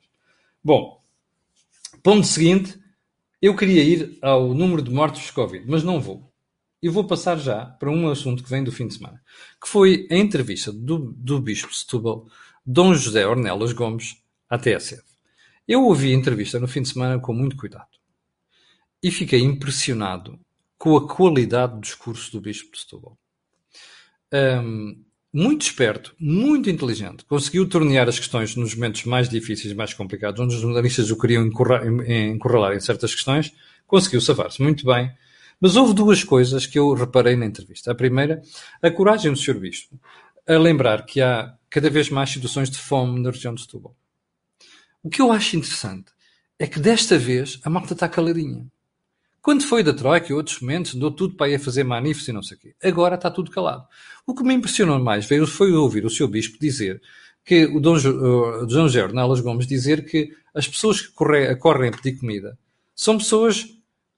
Bom, 0.62 1.00
ponto 2.06 2.24
seguinte, 2.24 2.78
eu 3.42 3.56
queria 3.56 3.82
ir 3.82 4.18
ao 4.22 4.54
número 4.54 4.80
de 4.80 4.92
mortos 4.92 5.22
de 5.22 5.32
Covid, 5.32 5.64
mas 5.66 5.82
não 5.82 6.00
vou. 6.00 6.32
E 6.80 6.88
vou 6.88 7.04
passar 7.04 7.36
já 7.36 7.66
para 7.66 7.90
um 7.90 8.08
assunto 8.08 8.44
que 8.44 8.48
vem 8.48 8.62
do 8.62 8.70
fim 8.70 8.86
de 8.86 8.94
semana, 8.94 9.20
que 9.60 9.66
foi 9.68 10.06
a 10.08 10.14
entrevista 10.14 10.72
do, 10.72 11.12
do 11.16 11.40
Bispo 11.40 11.74
Setúbal, 11.74 12.28
Dom 12.64 12.94
José 12.94 13.26
Ornelas 13.26 13.72
Gomes, 13.72 14.22
à 14.48 14.56
TSF. 14.56 15.02
Eu 15.66 15.82
ouvi 15.82 16.12
a 16.12 16.16
entrevista 16.16 16.60
no 16.60 16.68
fim 16.68 16.82
de 16.82 16.90
semana 16.90 17.18
com 17.18 17.32
muito 17.32 17.56
cuidado 17.56 17.90
e 19.02 19.10
fiquei 19.10 19.40
impressionado 19.40 20.38
com 20.78 20.96
a 20.96 21.08
qualidade 21.08 21.74
do 21.74 21.80
discurso 21.80 22.30
do 22.30 22.40
Bispo 22.40 22.70
de 22.70 22.82
Setúbal. 22.82 23.18
Um, 24.32 25.04
muito 25.36 25.66
esperto, 25.66 26.14
muito 26.18 26.70
inteligente, 26.70 27.22
conseguiu 27.26 27.68
tornear 27.68 28.08
as 28.08 28.18
questões 28.18 28.56
nos 28.56 28.74
momentos 28.74 29.04
mais 29.04 29.28
difíceis, 29.28 29.74
mais 29.74 29.92
complicados, 29.92 30.40
onde 30.40 30.54
os 30.54 30.62
jornalistas 30.62 31.10
o 31.10 31.18
queriam 31.18 31.44
encurralar 31.44 32.72
em 32.74 32.80
certas 32.80 33.14
questões, 33.14 33.52
conseguiu 33.86 34.18
safar-se 34.22 34.62
muito 34.62 34.86
bem. 34.86 35.12
Mas 35.60 35.76
houve 35.76 35.92
duas 35.92 36.24
coisas 36.24 36.64
que 36.64 36.78
eu 36.78 36.94
reparei 36.94 37.36
na 37.36 37.44
entrevista. 37.44 37.92
A 37.92 37.94
primeira, 37.94 38.40
a 38.80 38.90
coragem 38.90 39.30
do 39.30 39.38
Sr. 39.38 39.58
Bispo 39.58 40.00
a 40.48 40.56
lembrar 40.56 41.04
que 41.04 41.20
há 41.20 41.54
cada 41.68 41.90
vez 41.90 42.08
mais 42.08 42.30
situações 42.30 42.70
de 42.70 42.78
fome 42.78 43.20
na 43.20 43.30
região 43.30 43.54
de 43.54 43.60
Setúbal. 43.60 43.94
O 45.02 45.10
que 45.10 45.20
eu 45.20 45.30
acho 45.30 45.54
interessante 45.54 46.12
é 46.58 46.66
que 46.66 46.80
desta 46.80 47.18
vez 47.18 47.60
a 47.62 47.68
malta 47.68 47.92
está 47.92 48.08
caladinha. 48.08 48.66
Quando 49.46 49.62
foi 49.62 49.84
da 49.84 49.94
Troika 49.94 50.26
e 50.28 50.34
outros 50.34 50.60
momentos, 50.60 50.96
andou 50.96 51.08
tudo 51.08 51.36
para 51.36 51.48
ir 51.48 51.60
fazer 51.60 51.84
manifestos 51.84 52.26
e 52.26 52.32
não 52.32 52.42
sei 52.42 52.56
o 52.56 52.60
quê. 52.60 52.74
Agora 52.82 53.14
está 53.14 53.30
tudo 53.30 53.48
calado. 53.48 53.86
O 54.26 54.34
que 54.34 54.42
me 54.42 54.52
impressionou 54.52 54.98
mais 54.98 55.24
foi 55.24 55.70
ouvir 55.70 56.04
o 56.04 56.10
seu 56.10 56.26
bispo 56.26 56.58
dizer 56.58 57.00
que 57.44 57.64
o 57.64 57.78
Dom, 57.78 57.94
o 57.94 58.66
Dom 58.66 58.88
José 58.88 59.04
Ornelas 59.04 59.38
Gomes 59.38 59.68
dizer 59.68 60.04
que 60.04 60.32
as 60.52 60.66
pessoas 60.66 61.00
que 61.00 61.12
correm, 61.12 61.56
correm 61.60 61.90
a 61.90 61.92
pedir 61.92 62.18
comida 62.18 62.58
são 62.92 63.18
pessoas 63.18 63.68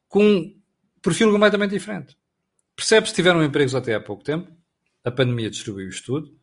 com 0.08 0.24
um 0.24 0.56
perfil 1.02 1.30
completamente 1.30 1.72
diferente. 1.72 2.16
Percebe-se 2.74 3.12
que 3.12 3.16
tiveram 3.16 3.44
empregos 3.44 3.74
até 3.74 3.94
há 3.94 4.00
pouco 4.00 4.24
tempo, 4.24 4.50
a 5.04 5.10
pandemia 5.10 5.50
destruiu 5.50 5.90
isto 5.90 6.06
tudo, 6.06 6.37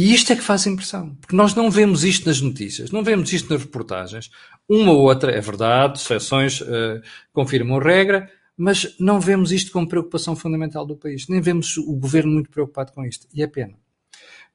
e 0.00 0.14
isto 0.14 0.32
é 0.32 0.36
que 0.36 0.42
faz 0.42 0.64
impressão, 0.64 1.16
porque 1.20 1.34
nós 1.34 1.56
não 1.56 1.68
vemos 1.68 2.04
isto 2.04 2.28
nas 2.28 2.40
notícias, 2.40 2.92
não 2.92 3.02
vemos 3.02 3.32
isto 3.32 3.52
nas 3.52 3.60
reportagens. 3.60 4.30
Uma 4.68 4.92
ou 4.92 5.00
outra 5.00 5.32
é 5.32 5.40
verdade, 5.40 5.98
exceções 5.98 6.60
uh, 6.60 7.02
confirmam 7.32 7.80
regra, 7.80 8.30
mas 8.56 8.94
não 9.00 9.18
vemos 9.18 9.50
isto 9.50 9.72
como 9.72 9.88
preocupação 9.88 10.36
fundamental 10.36 10.86
do 10.86 10.94
país. 10.94 11.26
Nem 11.26 11.40
vemos 11.40 11.76
o 11.78 11.96
governo 11.96 12.30
muito 12.30 12.48
preocupado 12.48 12.92
com 12.92 13.04
isto. 13.04 13.26
E 13.34 13.42
é 13.42 13.48
pena. 13.48 13.74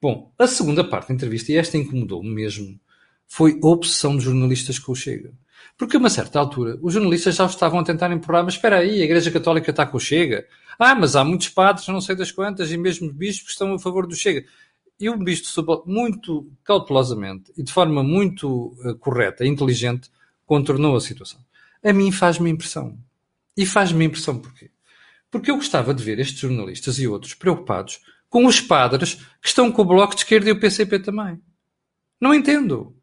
Bom, 0.01 0.31
a 0.39 0.47
segunda 0.47 0.81
parte 0.81 1.09
da 1.09 1.15
entrevista, 1.15 1.51
e 1.51 1.57
esta 1.57 1.77
incomodou-me 1.77 2.29
mesmo, 2.29 2.79
foi 3.27 3.59
a 3.61 3.67
obsessão 3.67 4.15
dos 4.15 4.23
jornalistas 4.23 4.79
com 4.79 4.93
o 4.93 4.95
Chega. 4.95 5.33
Porque 5.77 5.97
a 5.97 5.99
uma 5.99 6.09
certa 6.09 6.39
altura, 6.39 6.79
os 6.81 6.93
jornalistas 6.93 7.35
já 7.35 7.45
estavam 7.45 7.81
a 7.81 7.83
tentar 7.83 8.09
empurrar, 8.13 8.45
mas 8.45 8.53
espera 8.53 8.77
aí, 8.77 9.01
a 9.01 9.03
Igreja 9.03 9.29
Católica 9.29 9.71
está 9.71 9.85
com 9.85 9.97
o 9.97 9.99
Chega. 9.99 10.47
Ah, 10.79 10.95
mas 10.95 11.17
há 11.17 11.23
muitos 11.25 11.49
padres, 11.49 11.85
não 11.89 11.99
sei 11.99 12.15
das 12.15 12.31
quantas, 12.31 12.71
e 12.71 12.77
mesmo 12.77 13.11
bispos 13.11 13.47
que 13.47 13.51
estão 13.51 13.73
a 13.73 13.79
favor 13.79 14.07
do 14.07 14.15
Chega 14.15 14.45
e 14.99 15.09
o 15.09 15.17
ministro 15.17 15.83
muito 15.85 16.51
cautelosamente 16.63 17.51
e 17.57 17.63
de 17.63 17.71
forma 17.71 18.03
muito 18.03 18.75
uh, 18.85 18.95
correta 18.97 19.45
e 19.45 19.47
inteligente 19.47 20.09
contornou 20.45 20.95
a 20.95 21.01
situação. 21.01 21.39
A 21.83 21.91
mim 21.91 22.11
faz-me 22.11 22.49
impressão. 22.49 22.97
E 23.55 23.65
faz-me 23.65 24.05
impressão 24.05 24.39
porquê? 24.39 24.71
Porque 25.29 25.51
eu 25.51 25.55
gostava 25.55 25.93
de 25.93 26.03
ver 26.03 26.19
estes 26.19 26.39
jornalistas 26.39 26.99
e 26.99 27.07
outros 27.07 27.33
preocupados 27.33 27.99
com 28.29 28.45
os 28.45 28.59
padres 28.59 29.15
que 29.41 29.47
estão 29.47 29.71
com 29.71 29.81
o 29.81 29.85
Bloco 29.85 30.15
de 30.15 30.21
Esquerda 30.21 30.49
e 30.49 30.51
o 30.51 30.59
PCP 30.59 30.99
também. 30.99 31.39
Não 32.19 32.33
entendo. 32.33 32.95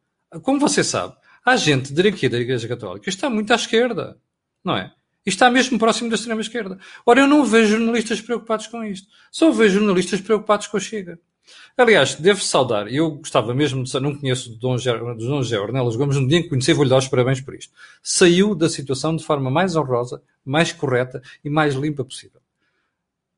Como 0.42 0.59
você 0.59 0.83
sabe, 0.83 1.14
há 1.44 1.57
gente 1.57 1.92
aqui 2.09 2.29
da 2.29 2.38
Igreja 2.38 2.66
Católica 2.66 3.05
que 3.05 3.11
está 3.11 3.29
muito 3.29 3.53
à 3.53 3.57
esquerda, 3.57 4.18
não 4.64 4.76
é? 4.76 4.92
E 5.24 5.29
está 5.29 5.50
mesmo 5.50 5.79
próximo 5.79 6.09
da 6.09 6.16
extrema-esquerda. 6.16 6.79
Ora, 7.05 7.20
eu 7.20 7.29
não 7.29 7.44
vejo 7.44 7.76
jornalistas 7.76 8.20
preocupados 8.20 8.66
com 8.66 8.83
isto. 8.83 9.07
Só 9.31 9.50
vejo 9.50 9.79
jornalistas 9.79 10.20
preocupados 10.20 10.66
com 10.66 10.79
a 10.79 10.81
Chega. 10.81 11.20
Aliás, 11.76 12.14
devo 12.14 12.40
saudar, 12.40 12.92
eu 12.92 13.12
gostava 13.12 13.54
mesmo 13.54 13.82
de 13.84 14.00
não 14.00 14.14
conheço 14.14 14.50
Dom 14.58 14.76
José 14.76 15.58
Ornelas 15.58 15.96
Gomes, 15.96 16.16
no 16.16 16.28
dia 16.28 16.38
em 16.38 16.42
que 16.42 16.48
conheci, 16.48 16.72
vou-lhe 16.72 16.90
dar 16.90 16.98
os 16.98 17.08
parabéns 17.08 17.40
por 17.40 17.54
isto. 17.54 17.72
Saiu 18.02 18.54
da 18.54 18.68
situação 18.68 19.16
de 19.16 19.24
forma 19.24 19.50
mais 19.50 19.76
honrosa, 19.76 20.22
mais 20.44 20.72
correta 20.72 21.22
e 21.44 21.48
mais 21.48 21.74
limpa 21.74 22.04
possível. 22.04 22.40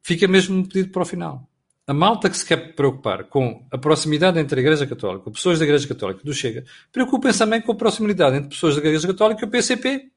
Fica 0.02 0.26
mesmo 0.26 0.56
um 0.58 0.64
pedido 0.64 0.90
para 0.90 1.02
o 1.02 1.06
final. 1.06 1.48
A 1.86 1.94
malta 1.94 2.28
que 2.28 2.36
se 2.36 2.44
quer 2.44 2.74
preocupar 2.74 3.24
com 3.24 3.64
a 3.70 3.78
proximidade 3.78 4.38
entre 4.38 4.58
a 4.58 4.62
Igreja 4.62 4.86
Católica, 4.86 5.30
pessoas 5.30 5.58
da 5.58 5.64
Igreja 5.64 5.86
Católica 5.86 6.20
do 6.24 6.32
Chega, 6.32 6.64
preocupem-se 6.92 7.38
também 7.38 7.60
com 7.60 7.72
a 7.72 7.76
proximidade 7.76 8.36
entre 8.36 8.50
pessoas 8.50 8.74
da 8.74 8.80
Igreja 8.80 9.06
Católica, 9.06 9.44
o 9.44 9.48
PCP 9.48 10.10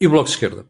e 0.00 0.06
o 0.06 0.10
Bloco 0.10 0.26
de 0.26 0.30
Esquerda 0.30 0.66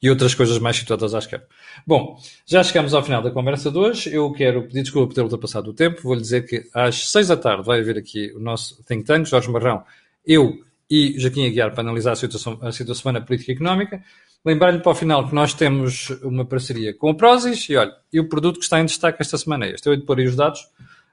e 0.00 0.10
outras 0.10 0.34
coisas 0.34 0.58
mais 0.58 0.76
situadas 0.76 1.14
à 1.14 1.18
esquerda. 1.18 1.46
Bom, 1.86 2.18
já 2.46 2.62
chegamos 2.62 2.94
ao 2.94 3.02
final 3.02 3.22
da 3.22 3.30
conversa 3.30 3.70
de 3.70 3.78
hoje. 3.78 4.14
Eu 4.14 4.32
quero 4.32 4.62
pedir 4.62 4.82
desculpa 4.82 5.08
por 5.08 5.14
ter 5.14 5.22
ultrapassado 5.22 5.70
o 5.70 5.74
tempo. 5.74 6.02
Vou-lhe 6.02 6.20
dizer 6.20 6.46
que 6.46 6.68
às 6.74 7.10
seis 7.10 7.28
da 7.28 7.36
tarde 7.36 7.64
vai 7.64 7.80
haver 7.80 7.98
aqui 7.98 8.32
o 8.34 8.40
nosso 8.40 8.82
think 8.84 9.04
tank, 9.04 9.26
Jorge 9.26 9.50
Marrão, 9.50 9.82
eu 10.26 10.58
e 10.90 11.18
Joaquim 11.18 11.46
Aguiar 11.46 11.72
para 11.72 11.82
analisar 11.82 12.12
a 12.12 12.16
situação, 12.16 12.58
a 12.60 12.70
situação 12.70 13.12
na 13.12 13.20
política 13.20 13.52
económica. 13.52 14.02
Lembrar-lhe 14.44 14.80
para 14.80 14.92
o 14.92 14.94
final 14.94 15.26
que 15.26 15.34
nós 15.34 15.54
temos 15.54 16.10
uma 16.22 16.44
parceria 16.44 16.92
com 16.92 17.10
o 17.10 17.14
Prozis 17.14 17.66
e 17.70 17.76
olha, 17.76 17.94
e 18.12 18.20
o 18.20 18.28
produto 18.28 18.58
que 18.58 18.64
está 18.64 18.78
em 18.78 18.84
destaque 18.84 19.22
esta 19.22 19.38
semana 19.38 19.64
é 19.64 19.70
este. 19.70 19.86
Eu 19.86 19.94
hei 19.94 20.00
pôr 20.00 20.18
aí 20.18 20.26
os 20.26 20.36
dados, 20.36 20.60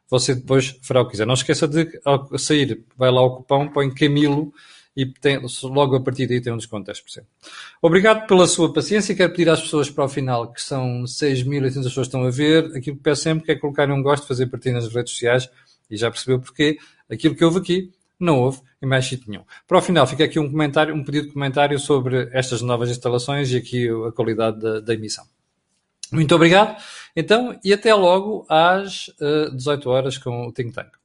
você 0.09 0.35
depois 0.35 0.77
fará 0.81 1.01
o 1.01 1.05
que 1.05 1.11
quiser. 1.11 1.25
Não 1.25 1.33
esqueça 1.33 1.65
de, 1.65 1.99
ao 2.03 2.37
sair, 2.37 2.83
vai 2.97 3.09
lá 3.09 3.21
ao 3.21 3.37
cupão, 3.37 3.69
põe 3.69 3.89
Camilo 3.89 4.53
e 4.95 5.05
tem, 5.05 5.39
logo 5.63 5.95
a 5.95 6.01
partir 6.01 6.27
daí 6.27 6.41
tem 6.41 6.51
um 6.51 6.57
desconto 6.57 6.91
de 6.91 6.99
10%. 6.99 7.23
Obrigado 7.81 8.27
pela 8.27 8.47
sua 8.47 8.73
paciência 8.73 9.13
e 9.13 9.15
quero 9.15 9.31
pedir 9.31 9.49
às 9.49 9.61
pessoas 9.61 9.89
para 9.89 10.03
o 10.03 10.09
final, 10.09 10.51
que 10.51 10.61
são 10.61 11.03
6.800 11.03 11.73
pessoas 11.73 11.93
que 11.93 12.01
estão 12.01 12.23
a 12.23 12.29
ver, 12.29 12.65
aquilo 12.75 12.97
que 12.97 13.03
peço 13.03 13.23
sempre 13.23 13.45
que 13.45 13.51
é 13.51 13.55
colocarem 13.55 13.95
um 13.95 14.01
gosto, 14.01 14.27
fazer 14.27 14.47
partilha 14.47 14.75
nas 14.75 14.93
redes 14.93 15.13
sociais 15.13 15.49
e 15.89 15.97
já 15.97 16.11
percebeu 16.11 16.39
porquê. 16.39 16.77
Aquilo 17.09 17.35
que 17.35 17.43
houve 17.43 17.59
aqui 17.59 17.91
não 18.19 18.39
houve 18.39 18.61
em 18.81 18.85
mais 18.85 19.05
sítio 19.05 19.29
nenhum. 19.29 19.43
Para 19.67 19.77
o 19.77 19.81
final 19.81 20.05
fica 20.05 20.23
aqui 20.23 20.39
um 20.39 20.49
comentário, 20.49 20.93
um 20.93 21.03
pedido 21.03 21.27
de 21.27 21.33
comentário 21.33 21.79
sobre 21.79 22.29
estas 22.33 22.61
novas 22.61 22.89
instalações 22.89 23.51
e 23.51 23.57
aqui 23.57 23.89
a 23.89 24.11
qualidade 24.11 24.59
da, 24.59 24.79
da 24.79 24.93
emissão. 24.93 25.25
Muito 26.11 26.35
obrigado, 26.35 26.75
então, 27.15 27.57
e 27.63 27.71
até 27.71 27.95
logo 27.95 28.45
às 28.49 29.07
uh, 29.07 29.47
eh, 29.47 29.55
18 29.55 29.89
horas 29.89 30.17
com 30.17 30.47
o 30.47 30.51
Think 30.51 30.73
Tank. 30.73 31.00